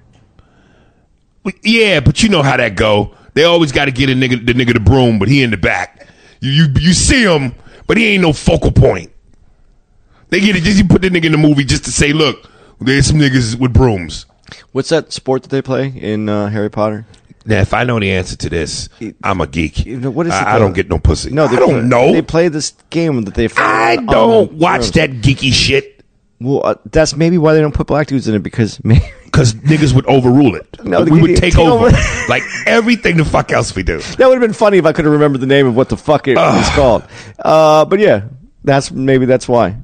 [1.63, 3.15] Yeah, but you know how that go.
[3.33, 5.57] They always got to get a nigga, the nigga the broom, but he in the
[5.57, 6.07] back.
[6.41, 7.55] You you, you see him,
[7.87, 9.11] but he ain't no focal point.
[10.29, 12.49] They get it just you put the nigga in the movie just to say, look,
[12.79, 14.25] there's some niggas with brooms.
[14.71, 17.05] What's that sport that they play in uh, Harry Potter?
[17.45, 18.89] Now, if I know the answer to this,
[19.23, 19.85] I'm a geek.
[19.85, 21.31] You know, what is it I, I don't get no pussy.
[21.31, 22.11] No, I they don't play, know.
[22.13, 23.47] They play this game that they.
[23.55, 26.03] I don't on watch that geeky shit
[26.41, 29.53] Well, uh, that's maybe why they don't put black dudes in it because maybe, because
[29.55, 30.67] niggas would overrule it.
[30.83, 31.97] No, we would take take over over.
[32.29, 33.99] like everything the fuck else we do.
[33.99, 35.97] that would have been funny if I could have remembered the name of what the
[35.97, 37.03] fuck it was called.
[37.39, 38.23] Uh, but yeah,
[38.63, 39.77] that's maybe that's why.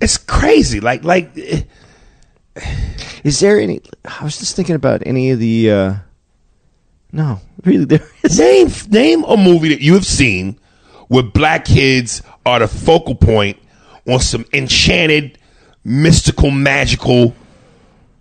[0.00, 0.80] It's crazy.
[0.80, 1.30] Like like.
[1.36, 1.62] eh,
[3.24, 3.80] Is there any?
[4.04, 5.70] I was just thinking about any of the.
[5.70, 5.94] Uh,
[7.16, 8.38] no, really, there is.
[8.38, 10.58] Name name a movie that you have seen
[11.08, 13.58] where black kids are the focal point
[14.08, 15.38] on some enchanted,
[15.84, 17.34] mystical, magical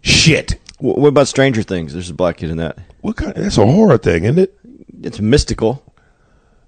[0.02, 0.54] shit.
[0.80, 1.94] Wh- What about Stranger Things?
[1.94, 2.78] There's a black kid in that.
[3.02, 3.34] What kind?
[3.36, 4.58] That's a horror thing, isn't it?
[5.04, 5.82] It's mystical.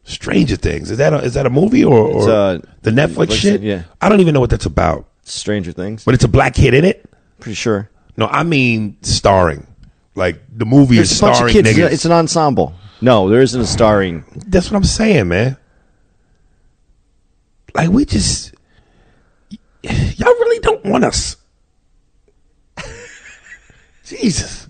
[0.03, 3.25] Stranger Things is that a, is that a movie or, or It's, uh, the Netflix
[3.28, 3.61] Netflix, shit?
[3.61, 3.84] yeah.
[3.99, 5.05] I don't even know what that's about.
[5.23, 6.05] Stranger Things.
[6.05, 7.09] But it's a black kid in it.
[7.41, 7.89] Pretty sure.
[8.15, 9.66] No, I mean starring.
[10.18, 11.70] Like the movie There's is a bunch of starring kids.
[11.70, 11.91] niggas.
[11.91, 12.74] It's an ensemble.
[13.01, 14.26] No, there isn't a starring.
[14.47, 15.57] That's what I'm saying, man.
[17.76, 18.55] Like we just
[19.84, 21.38] y'all really don't want us.
[24.05, 24.68] Jesus.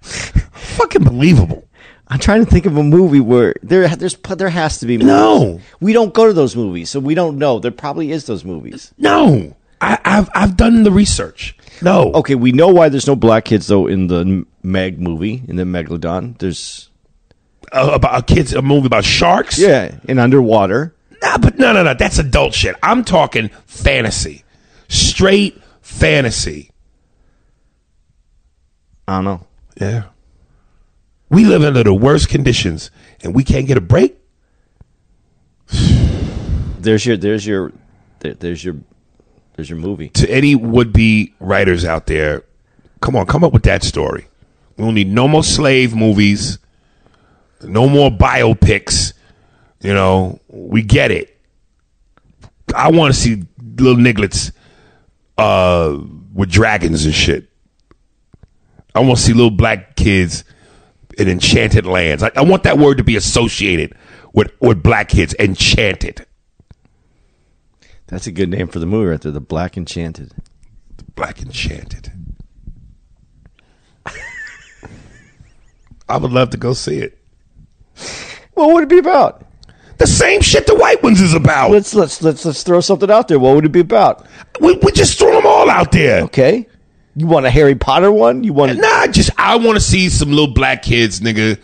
[0.00, 1.68] Fucking believable.
[2.08, 5.06] I'm trying to think of a movie where there there's there has to be movies.
[5.06, 5.60] No.
[5.78, 7.60] We don't go to those movies, so we don't know.
[7.60, 8.92] There probably is those movies.
[8.98, 9.54] No.
[9.80, 11.56] I, I've I've done the research.
[11.82, 12.12] No.
[12.12, 15.64] Okay, we know why there's no black kids though in the Meg movie in the
[15.64, 16.38] Megalodon.
[16.38, 16.90] There's
[17.72, 19.58] Uh, about a kids a movie about sharks?
[19.58, 20.94] yeah, in underwater.
[21.22, 22.74] Nah, but no no no, that's adult shit.
[22.82, 24.42] I'm talking fantasy.
[24.88, 26.70] Straight fantasy.
[29.06, 29.46] I don't know.
[29.80, 30.04] Yeah.
[31.28, 32.90] We live under the worst conditions
[33.22, 34.16] and we can't get a break.
[36.80, 37.72] There's your there's your
[38.20, 38.76] there, there's your
[39.68, 40.08] your movie.
[40.10, 42.44] to any would be writers out there,
[43.00, 44.26] come on, come up with that story.
[44.76, 46.58] We don't need no more slave movies,
[47.62, 49.12] no more biopics.
[49.80, 51.36] You know, we get it.
[52.74, 53.42] I want to see
[53.76, 54.52] little nigglets
[55.36, 55.98] uh,
[56.32, 57.50] with dragons and shit.
[58.94, 60.44] I want to see little black kids
[61.18, 62.22] in enchanted lands.
[62.22, 63.94] I, I want that word to be associated
[64.32, 65.34] with with black kids.
[65.38, 66.26] Enchanted,
[68.10, 70.32] That's a good name for the movie right there, The Black Enchanted.
[70.96, 72.12] The Black enchanted.
[76.08, 77.18] I would love to go see it.
[78.54, 79.46] What would it be about?
[79.98, 81.70] The same shit the white ones is about.
[81.70, 83.38] Let's let's let's let's throw something out there.
[83.38, 84.26] What would it be about?
[84.60, 86.22] We, we just throw them all out there.
[86.22, 86.66] Okay.
[87.16, 88.42] You want a Harry Potter one?
[88.42, 91.60] You want a, Nah, just I want to see some little black kids, nigga.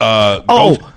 [0.00, 0.88] Uh, Oh, go-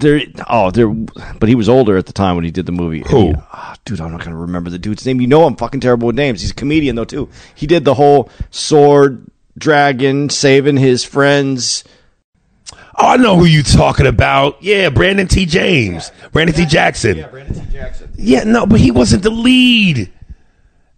[0.00, 0.20] there.
[0.48, 0.88] Oh, there.
[0.88, 3.02] But he was older at the time when he did the movie.
[3.08, 3.28] Who?
[3.28, 5.20] he- ah, dude, I'm not gonna remember the dude's name.
[5.20, 6.40] You know, I'm fucking terrible with names.
[6.40, 7.28] He's a comedian though too.
[7.54, 9.26] He did the whole sword
[9.58, 11.84] dragon saving his friends.
[12.72, 14.62] oh, I know who you talking about.
[14.62, 15.46] Yeah, Brandon T.
[15.46, 16.66] James, Brandon T.
[16.66, 17.18] Jackson.
[17.18, 17.72] Yeah, Brandon T.
[17.72, 18.10] Jackson.
[18.16, 20.10] Yeah, no, but he wasn't the lead.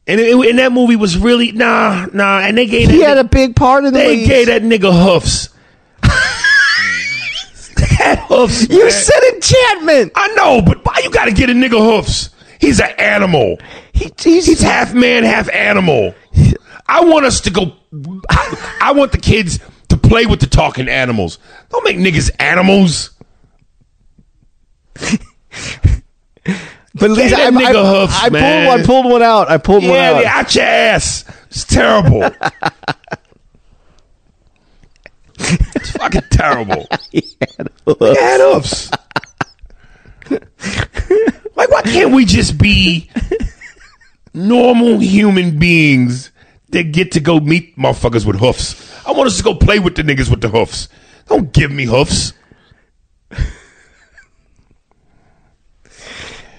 [0.04, 2.40] And, it, and that movie was really nah, nah.
[2.40, 4.26] And they gave He that had a big part in the they lead.
[4.26, 5.48] gave that nigga hoofs.
[8.20, 8.68] Hoofs.
[8.68, 8.90] You man.
[8.90, 10.12] said enchantment.
[10.14, 12.30] I know, but why you got to get a nigga hoofs?
[12.60, 13.58] He's an animal.
[13.92, 16.14] He, he's, He's half man, half animal.
[16.86, 17.72] I want us to go.
[18.30, 19.58] I, I want the kids
[19.88, 21.38] to play with the talking animals.
[21.70, 23.10] Don't make niggas animals.
[26.94, 28.66] But that I, nigga I, hoofs, I pulled man.
[28.66, 28.84] one.
[28.84, 29.50] Pulled one out.
[29.50, 30.18] I pulled one Yeah, out.
[30.18, 31.24] they out your ass.
[31.46, 32.22] It's terrible.
[35.74, 36.86] it's fucking terrible.
[37.10, 38.90] He had hoofs.
[40.30, 43.10] like, why can't we just be
[44.34, 46.30] normal human beings
[46.70, 49.06] that get to go meet motherfuckers with hoofs?
[49.06, 50.88] I want us to go play with the niggas with the hoofs.
[51.26, 52.32] Don't give me hoofs.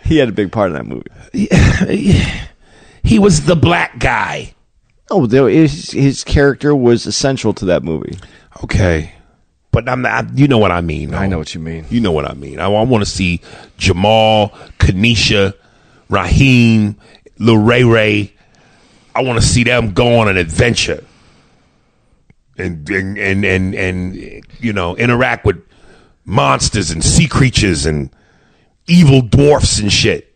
[0.05, 1.09] He had a big part in that movie.
[3.03, 4.55] He was the black guy.
[5.11, 8.17] Oh, there, his, his character was essential to that movie.
[8.61, 9.13] Okay.
[9.71, 11.15] But I'm not, you know what I mean.
[11.15, 11.85] I know what you mean.
[11.89, 12.59] You know what I mean.
[12.59, 13.41] I, want to see
[13.77, 15.53] Jamal, Kanisha,
[16.09, 16.95] Raheem,
[17.39, 18.33] Lil Ray Ray.
[19.15, 21.03] I want to see them go on an adventure
[22.57, 25.63] and and, and and and you know interact with
[26.25, 28.09] monsters and sea creatures and
[28.87, 30.33] evil dwarfs and shit.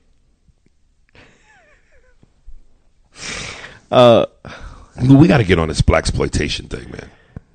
[3.89, 4.25] Uh,
[5.01, 7.09] we got to get on this black exploitation thing, man.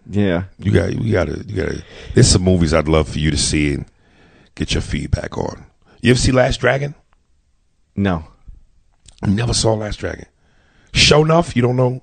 [0.09, 0.45] Yeah.
[0.59, 1.85] You got you got to you got to.
[2.15, 3.87] There's some movies I'd love for you to see and
[4.55, 5.65] get your feedback on.
[6.01, 6.95] You ever see Last Dragon?
[7.95, 8.25] No.
[9.23, 10.27] I never saw Last Dragon.
[10.93, 12.03] Show enough, you don't know.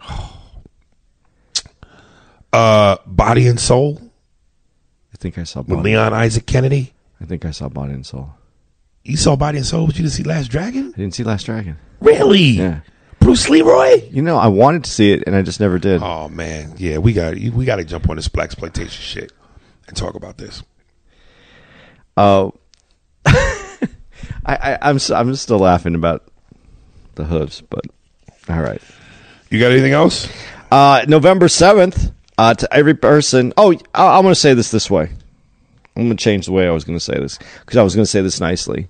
[2.52, 4.00] Uh, Body and Soul
[5.16, 5.82] I think I saw with Body.
[5.94, 6.92] Leon Isaac Kennedy.
[7.22, 8.34] I think I saw Body and Soul.
[9.02, 10.92] You saw Body and Soul, but you didn't see Last Dragon.
[10.94, 11.78] I didn't see Last Dragon.
[12.00, 12.40] Really?
[12.40, 12.80] Yeah.
[13.26, 14.08] Bruce Leroy.
[14.12, 16.00] You know, I wanted to see it and I just never did.
[16.00, 19.32] Oh man, yeah, we got we got to jump on this black exploitation shit
[19.88, 20.62] and talk about this.
[22.16, 22.54] Oh.
[23.26, 23.82] I,
[24.46, 26.22] I, I'm s- I'm still laughing about
[27.16, 27.80] the hooves, but
[28.48, 28.80] all right.
[29.50, 30.28] You got anything else?
[30.70, 32.12] Uh, November seventh.
[32.38, 33.52] Uh, to every person.
[33.56, 35.10] Oh, I, I'm going to say this this way.
[35.96, 37.96] I'm going to change the way I was going to say this because I was
[37.96, 38.86] going to say this nicely,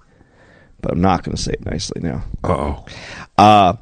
[0.83, 2.23] but I'm not going to say it nicely now.
[2.45, 2.75] Uh
[3.39, 3.79] oh.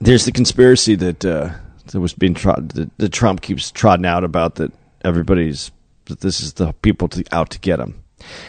[0.00, 1.50] There's the conspiracy that uh,
[1.86, 4.72] that was being trod that, that Trump keeps trotting out about that
[5.04, 5.70] everybody's
[6.06, 8.02] that this is the people to, out to get him,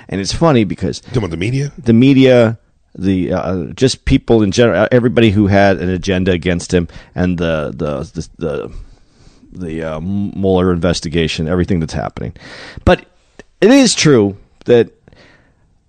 [0.08, 1.72] and it's funny because Talking about the media.
[1.78, 2.60] the media,
[2.95, 7.74] the uh, just people in general, everybody who had an agenda against him, and the
[7.76, 8.74] the the the,
[9.52, 12.36] the uh, Mueller investigation, everything that's happening.
[12.86, 13.06] But
[13.62, 14.91] it is true that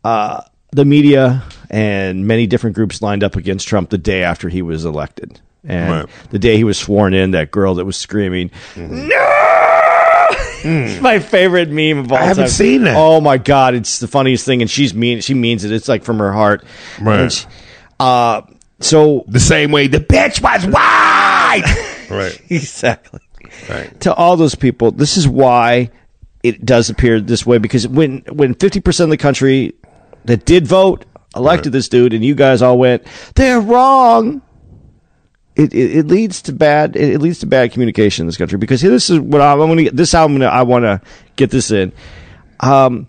[0.05, 0.43] uh,
[0.73, 4.85] the media and many different groups lined up against Trump the day after he was
[4.85, 5.41] elected.
[5.65, 6.07] And Right.
[6.31, 10.27] the day he was sworn in, that girl that was screaming, "No!"
[10.63, 12.51] It's my favorite meme of all I haven't time.
[12.51, 12.97] seen that.
[12.97, 15.21] Oh my god, it's the funniest thing, and she's mean.
[15.21, 15.73] She means it.
[15.73, 16.65] It's like from her heart.
[17.01, 17.31] Right.
[17.33, 17.47] She-
[17.99, 18.43] uh,
[18.81, 22.07] so The same way the bitch was white.
[22.11, 22.41] right.
[22.49, 23.21] exactly
[23.69, 24.01] Right.
[24.01, 25.91] to all those people, this is why
[26.43, 29.75] it does appear this way because when when fifty percent of the country
[30.25, 31.05] that did vote
[31.37, 33.05] elected this dude, and you guys all went,
[33.35, 34.41] they're wrong.
[35.61, 38.57] It, it, it leads to bad it, it leads to bad communication in this country
[38.57, 41.03] because this is what I'm, I'm going to get this album I want to
[41.37, 41.93] get this in.
[42.61, 43.09] Um,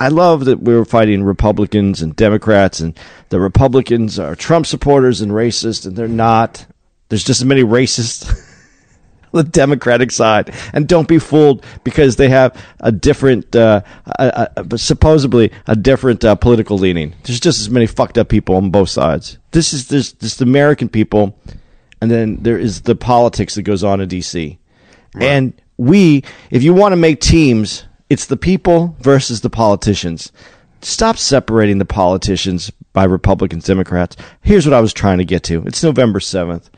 [0.00, 2.98] I love that we're fighting Republicans and Democrats, and
[3.30, 6.66] the Republicans are Trump supporters and racist, and they're not.
[7.08, 8.28] There's just as many racists
[9.32, 13.80] on the Democratic side, and don't be fooled because they have a different, uh,
[14.18, 17.14] uh, uh, supposedly a different uh, political leaning.
[17.24, 19.38] There's just as many fucked up people on both sides.
[19.50, 21.36] This is there's just American people,
[22.00, 24.58] and then there is the politics that goes on in D.C.
[25.20, 30.32] And we, if you want to make teams, it's the people versus the politicians.
[30.80, 34.16] Stop separating the politicians by Republicans, Democrats.
[34.42, 35.62] Here's what I was trying to get to.
[35.66, 36.70] It's November 7th.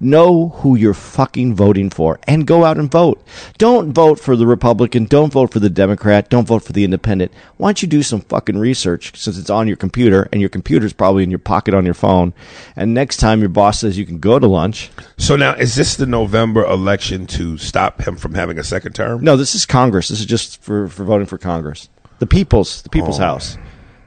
[0.00, 3.20] Know who you're fucking voting for and go out and vote.
[3.58, 5.06] Don't vote for the Republican.
[5.06, 6.30] Don't vote for the Democrat.
[6.30, 7.32] Don't vote for the independent.
[7.56, 10.92] Why don't you do some fucking research since it's on your computer and your computer's
[10.92, 12.32] probably in your pocket on your phone.
[12.76, 14.90] And next time your boss says you can go to lunch.
[15.16, 19.24] So now, is this the November election to stop him from having a second term?
[19.24, 20.08] No, this is Congress.
[20.08, 21.88] This is just for, for voting for Congress.
[22.20, 23.24] The people's, the people's oh.
[23.24, 23.58] house.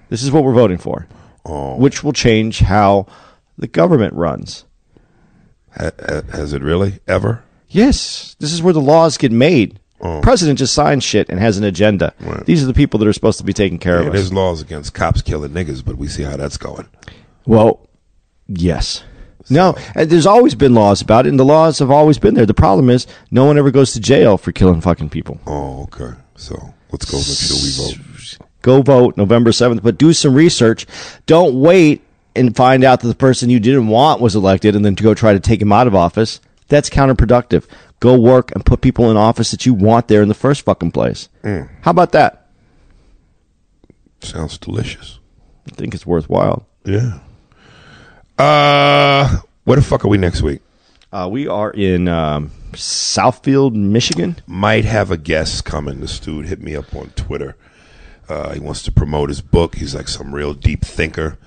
[0.07, 1.07] This is what we're voting for.
[1.45, 1.75] Oh.
[1.75, 3.07] Which will change how
[3.57, 4.63] the government runs.
[5.77, 7.43] Ha- ha- has it really ever?
[7.69, 9.79] Yes, this is where the laws get made.
[10.01, 10.19] Oh.
[10.21, 12.13] President just signs shit and has an agenda.
[12.45, 14.33] These are the people that are supposed to be taking care Yeah, of there's us.
[14.33, 16.87] laws against cops killing niggas, but we see how that's going.
[17.45, 17.87] Well,
[18.47, 19.03] yes.
[19.49, 22.45] No, there's always been laws about it, and the laws have always been there.
[22.45, 25.39] The problem is no one ever goes to jail for killing fucking people.
[25.45, 26.17] Oh, okay.
[26.35, 26.55] So
[26.91, 28.37] let's go make sure we vote.
[28.61, 30.85] Go vote November 7th, but do some research.
[31.25, 32.01] Don't wait
[32.35, 35.13] and find out that the person you didn't want was elected and then to go
[35.13, 36.39] try to take him out of office.
[36.67, 37.65] That's counterproductive.
[37.99, 40.91] Go work and put people in office that you want there in the first fucking
[40.91, 41.29] place.
[41.43, 42.47] How about that?
[44.21, 45.19] Sounds delicious.
[45.71, 46.65] I think it's worthwhile.
[46.85, 47.19] Yeah.
[48.37, 50.61] Uh, where the fuck are we next week?
[51.11, 54.37] Uh, we are in um, Southfield, Michigan.
[54.47, 55.99] Might have a guest coming.
[55.99, 57.55] This dude hit me up on Twitter.
[58.29, 59.75] Uh, he wants to promote his book.
[59.75, 61.37] He's like some real deep thinker.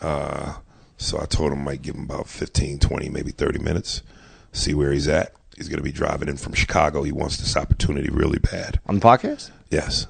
[0.00, 0.54] Uh,
[0.96, 4.02] so I told him I might give him about 15, 20, maybe 30 minutes,
[4.52, 5.32] see where he's at.
[5.56, 7.02] He's going to be driving in from Chicago.
[7.02, 8.80] He wants this opportunity really bad.
[8.86, 9.50] On the podcast?
[9.70, 10.06] Yes.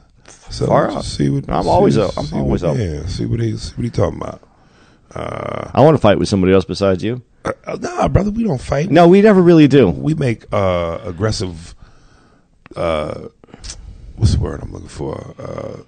[0.50, 1.04] So Far out.
[1.04, 2.16] see what I'm see- always up.
[2.16, 2.76] I'm always what, up.
[2.78, 4.40] Yeah, see what he's see what he talking about.
[5.12, 7.22] Uh, I want to fight with somebody else besides you.
[7.44, 8.90] Uh, uh, nah, brother, we don't fight.
[8.90, 9.88] No, we never really do.
[9.88, 11.74] we make uh, aggressive.
[12.76, 13.28] Uh,
[14.16, 15.34] what's the word I'm looking for?
[15.38, 15.82] Uh,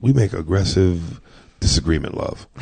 [0.00, 1.20] we make aggressive
[1.64, 2.46] disagreement love.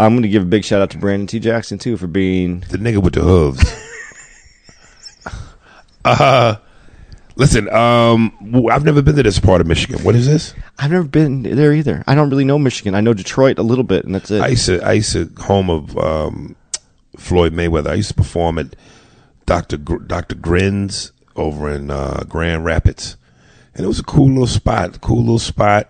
[0.00, 1.38] I'm going to give a big shout out to Brandon T.
[1.38, 2.60] Jackson, too, for being.
[2.70, 3.62] The nigga with the hooves.
[6.06, 6.56] uh,
[7.36, 7.68] listen.
[7.68, 10.02] Um, I've never been to this part of Michigan.
[10.02, 10.54] What is this?
[10.78, 12.02] I've never been there either.
[12.06, 12.94] I don't really know Michigan.
[12.94, 14.40] I know Detroit a little bit, and that's it.
[14.40, 14.82] I used to.
[14.82, 16.56] I used to home of um,
[17.18, 17.90] Floyd Mayweather.
[17.90, 18.74] I used to perform at
[19.44, 23.18] Doctor Gr- Doctor Grins over in uh, Grand Rapids,
[23.74, 25.00] and it was a cool little spot.
[25.00, 25.88] Cool little spot.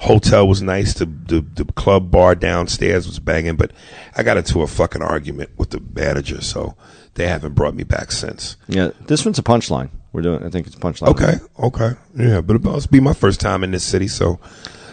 [0.00, 0.94] Hotel was nice.
[0.94, 3.72] The, the the club bar downstairs was banging, but
[4.16, 6.76] I got into a fucking argument with the manager, so
[7.14, 8.56] they haven't brought me back since.
[8.68, 9.90] yeah, this one's a punchline.
[10.12, 10.44] We're doing.
[10.44, 11.08] I think it's a punchline.
[11.08, 14.38] Okay, okay, yeah, but it'll be my first time in this city, so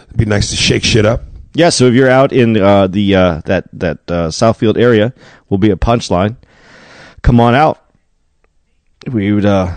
[0.06, 1.22] it'd be nice to shake shit up.
[1.54, 1.70] Yeah.
[1.70, 5.14] So if you're out in uh, the uh, that that uh, Southfield area,
[5.48, 6.36] will be a punchline.
[7.22, 7.80] Come on out.
[9.10, 9.46] We would.
[9.46, 9.76] Uh,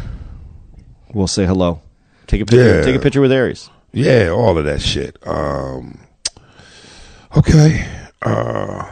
[1.14, 1.82] we'll say hello.
[2.30, 2.76] Take a picture.
[2.78, 2.82] Yeah.
[2.84, 3.72] Take a picture with Aries.
[3.92, 5.18] Yeah, all of that shit.
[5.26, 6.00] Um,
[7.36, 7.88] okay,
[8.22, 8.88] uh,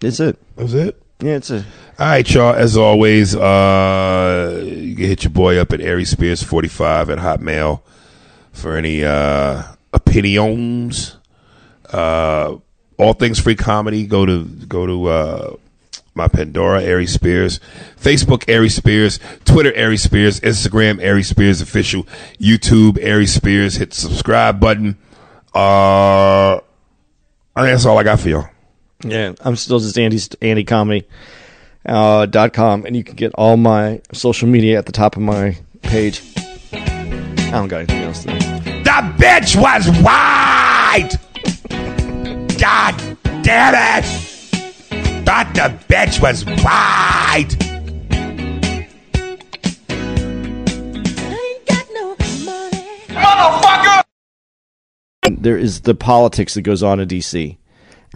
[0.00, 0.36] That's it.
[0.56, 1.00] that's it.
[1.20, 1.58] Yeah, it's a.
[2.00, 2.52] All right, y'all.
[2.52, 7.18] As always, uh, you can hit your boy up at Aries Spears forty five at
[7.18, 7.82] Hotmail
[8.50, 9.62] for any uh,
[9.92, 11.16] opinions.
[11.88, 12.56] Uh,
[12.98, 14.08] all things free comedy.
[14.08, 15.56] Go to go to uh,
[16.14, 17.58] my Pandora Aries Spears,
[17.98, 22.04] Facebook Aries Spears, Twitter Aries Spears, Instagram Aries Spears official,
[22.38, 23.76] YouTube Aries Spears.
[23.76, 24.98] Hit the subscribe button.
[25.54, 26.60] Uh, I
[27.56, 28.48] think that's all I got for y'all.
[29.04, 31.06] Yeah, I'm still just Andy's Andy Comedy
[31.84, 35.22] uh, dot com, and you can get all my social media at the top of
[35.22, 36.22] my page.
[36.72, 38.22] I don't got anything else.
[38.22, 38.38] To do.
[38.38, 41.10] The bitch was white!
[42.58, 44.31] God damn it!
[45.32, 47.56] Thought the bitch was white!
[51.70, 52.14] ain't no
[52.44, 52.82] money.
[55.40, 57.56] There is the politics that goes on in DC,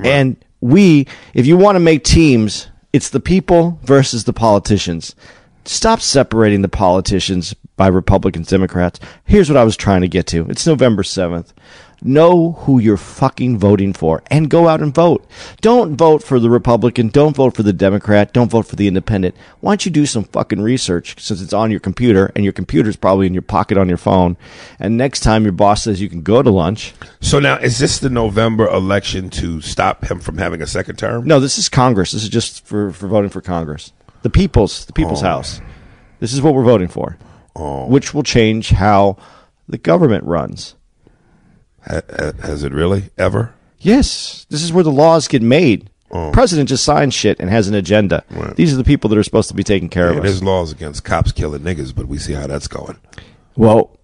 [0.05, 5.15] and we, if you want to make teams, it's the people versus the politicians.
[5.65, 9.01] Stop separating the politicians by Republicans, Democrats.
[9.25, 10.47] Here's what I was trying to get to.
[10.51, 11.55] It's November 7th.
[12.03, 15.27] Know who you're fucking voting for and go out and vote.
[15.63, 17.09] Don't vote for the Republican.
[17.09, 18.35] Don't vote for the Democrat.
[18.35, 19.35] Don't vote for the independent.
[19.61, 22.97] Why don't you do some fucking research since it's on your computer and your computer's
[22.97, 24.37] probably in your pocket on your phone.
[24.79, 26.93] And next time your boss says you can go to lunch.
[27.21, 31.27] So now, is this the November election to stop him from having a second term?
[31.27, 32.13] No, this is Congress.
[32.13, 33.93] This is just for, for voting for Congress.
[34.23, 35.27] The people's, the people's oh.
[35.27, 35.61] house.
[36.21, 37.17] This is what we're voting for.
[37.57, 37.87] Oh.
[37.87, 39.17] Which will change how
[39.67, 40.76] the government runs.
[41.89, 43.11] Ha- ha- has it really?
[43.19, 43.55] Ever?
[43.79, 45.91] Yes, this is where the laws get made.
[46.11, 46.31] Oh.
[46.33, 48.25] President just signs shit and has an agenda.
[48.31, 48.55] Right.
[48.57, 50.31] These are the people that are supposed to be taking care Yeah, of us.
[50.31, 52.97] there's laws against cops killing niggas, but we see how that's going.
[53.57, 53.99] Well,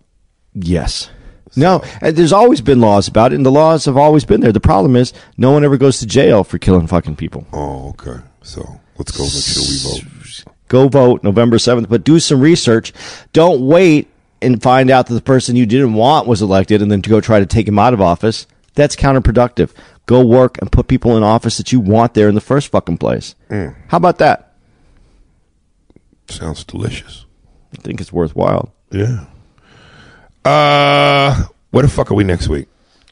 [0.53, 1.11] yes.
[1.55, 4.41] No, and uh, there's always been laws about it, and the laws have always been
[4.41, 4.53] there.
[4.53, 7.47] The problem is no one ever goes to jail for killing fucking people.
[7.53, 8.21] Oh, okay.
[8.43, 10.45] So let's go make sure we vote.
[10.69, 12.95] Go vote November 7th, but do some research.
[13.35, 14.09] Don't wait
[14.43, 17.21] and find out that the person you didn't want was elected and then to go
[17.21, 18.47] try to take him out of office.
[18.75, 19.71] That's counterproductive.
[20.07, 22.99] Go work and put people in office that you want there in the first fucking
[22.99, 23.35] place.
[23.51, 24.55] How about that?
[26.29, 27.27] Sounds delicious.
[27.77, 28.73] I think it's worthwhile.
[28.91, 29.27] Yeah.
[30.45, 32.69] Uh, where the fuck are we next week?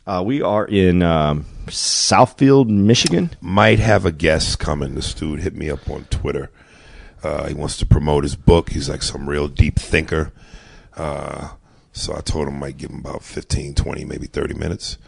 [0.06, 3.30] Uh, we are in um, Southfield, Michigan.
[3.40, 4.94] Might have a guest coming.
[4.94, 6.50] This dude hit me up on Twitter.
[7.22, 8.70] Uh, he wants to promote his book.
[8.70, 10.32] He's like some real deep thinker.
[11.00, 11.48] Uh,
[11.92, 14.98] so I told him I might give him about 15, 20, maybe 30 minutes.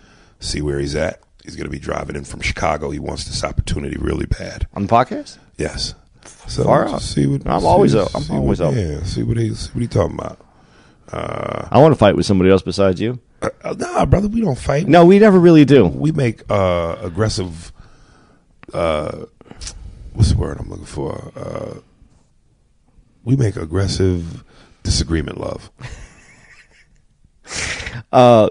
[0.40, 1.20] See where he's at.
[1.44, 2.90] He's going to be driving in from Chicago.
[2.90, 4.66] He wants this opportunity really bad.
[4.74, 5.38] On the podcast?
[5.58, 5.94] Yes.
[6.46, 7.02] So Far out.
[7.02, 8.14] see what I'm see- always up.
[8.14, 8.74] I'm always what, up.
[8.74, 10.38] Yeah, see what he see what he talking about.
[11.12, 13.20] I want to fight with somebody else besides you.
[13.42, 14.86] Uh, uh, nah, brother, we don't fight.
[14.86, 15.86] No, we never really do.
[15.86, 17.72] we make uh, aggressive.
[18.72, 19.26] Uh,
[20.14, 21.32] what's the word I'm looking for?
[21.36, 21.80] Uh,
[23.24, 24.44] we make aggressive
[24.82, 25.70] disagreement love.
[28.10, 28.48] Uh,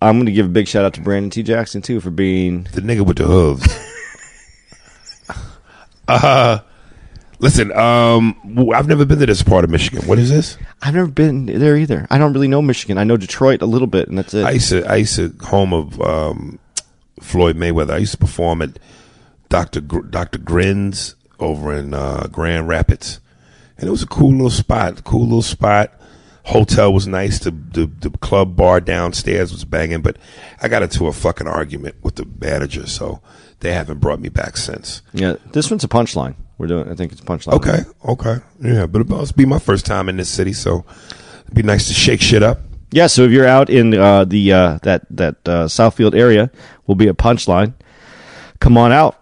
[0.00, 1.42] I'm going to give a big shout out to Brandon T.
[1.42, 2.64] Jackson too for being.
[2.72, 3.66] The nigga with the hooves.
[6.08, 6.60] uh,
[7.38, 8.36] listen, um,
[8.74, 10.06] I've never been to this part of Michigan.
[10.06, 10.56] What is this?
[10.82, 12.06] I've never been there either.
[12.10, 12.98] I don't really know Michigan.
[12.98, 14.44] I know Detroit a little bit, and that's it.
[14.44, 16.58] I used to, I used to home of um,
[17.20, 17.94] Floyd Mayweather.
[17.94, 18.78] I used to perform at
[19.48, 23.20] Doctor Gr- Doctor Grin's over in uh, Grand Rapids,
[23.78, 25.04] and it was a cool little spot.
[25.04, 25.92] Cool little spot.
[26.44, 27.38] Hotel was nice.
[27.40, 30.16] The, the the club bar downstairs was banging, but
[30.62, 33.20] I got into a fucking argument with the manager, so
[33.60, 35.02] they haven't brought me back since.
[35.12, 36.36] yeah, this one's a punchline.
[36.56, 36.90] We're doing.
[36.90, 37.52] I think it's a punchline.
[37.54, 40.84] Okay, okay, yeah, but it'll be my first time in this city, so
[41.42, 42.60] it'd be nice to shake shit up.
[42.90, 43.06] Yeah.
[43.08, 46.50] So if you're out in uh, the uh, that that uh, Southfield area,
[46.86, 47.74] will be a punchline.
[48.58, 49.20] Come on out.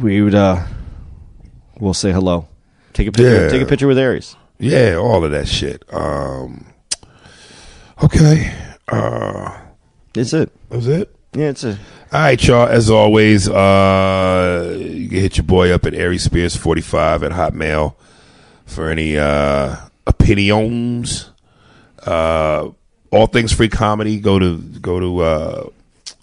[0.00, 0.34] We would.
[0.34, 0.64] uh
[1.78, 2.46] We'll say hello.
[2.92, 3.44] Take a picture.
[3.44, 3.48] Yeah.
[3.48, 4.36] Take a picture with Aries.
[4.58, 5.84] Yeah, all of that shit.
[5.92, 6.66] Um,
[8.02, 8.52] okay,
[8.88, 9.58] uh,
[10.14, 10.52] It's it.
[10.68, 11.14] That's it.
[11.32, 11.78] Yeah, it's a.
[12.12, 12.66] All right, y'all.
[12.68, 17.32] As always, uh, you can hit your boy up at Aries Spears forty five at
[17.32, 17.94] Hotmail
[18.66, 19.76] for any uh,
[20.06, 21.30] opinions.
[22.04, 22.70] Uh,
[23.12, 24.18] all things free comedy.
[24.18, 25.68] Go to go to uh,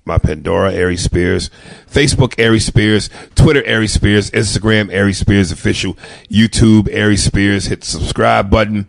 [0.07, 1.51] my Pandora Aries Spears,
[1.89, 5.93] Facebook Aries Spears, Twitter Aries Spears, Instagram Aries Spears official,
[6.31, 7.65] YouTube Aries Spears.
[7.65, 8.87] Hit the subscribe button.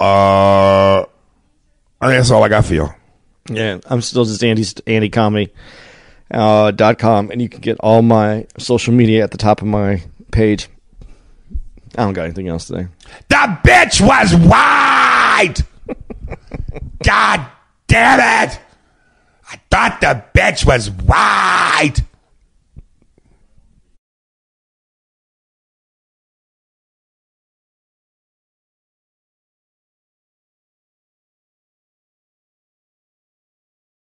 [0.00, 1.06] Uh, I
[2.06, 2.94] think that's all I got for y'all.
[3.50, 5.52] Yeah, I'm still just Andy's Andy Comedy
[6.30, 9.68] uh, dot com, and you can get all my social media at the top of
[9.68, 10.68] my page.
[11.96, 12.88] I don't got anything else today.
[13.28, 15.56] The bitch was white.
[17.02, 17.46] God
[17.86, 18.58] damn it.
[19.52, 22.00] I thought the bitch was white.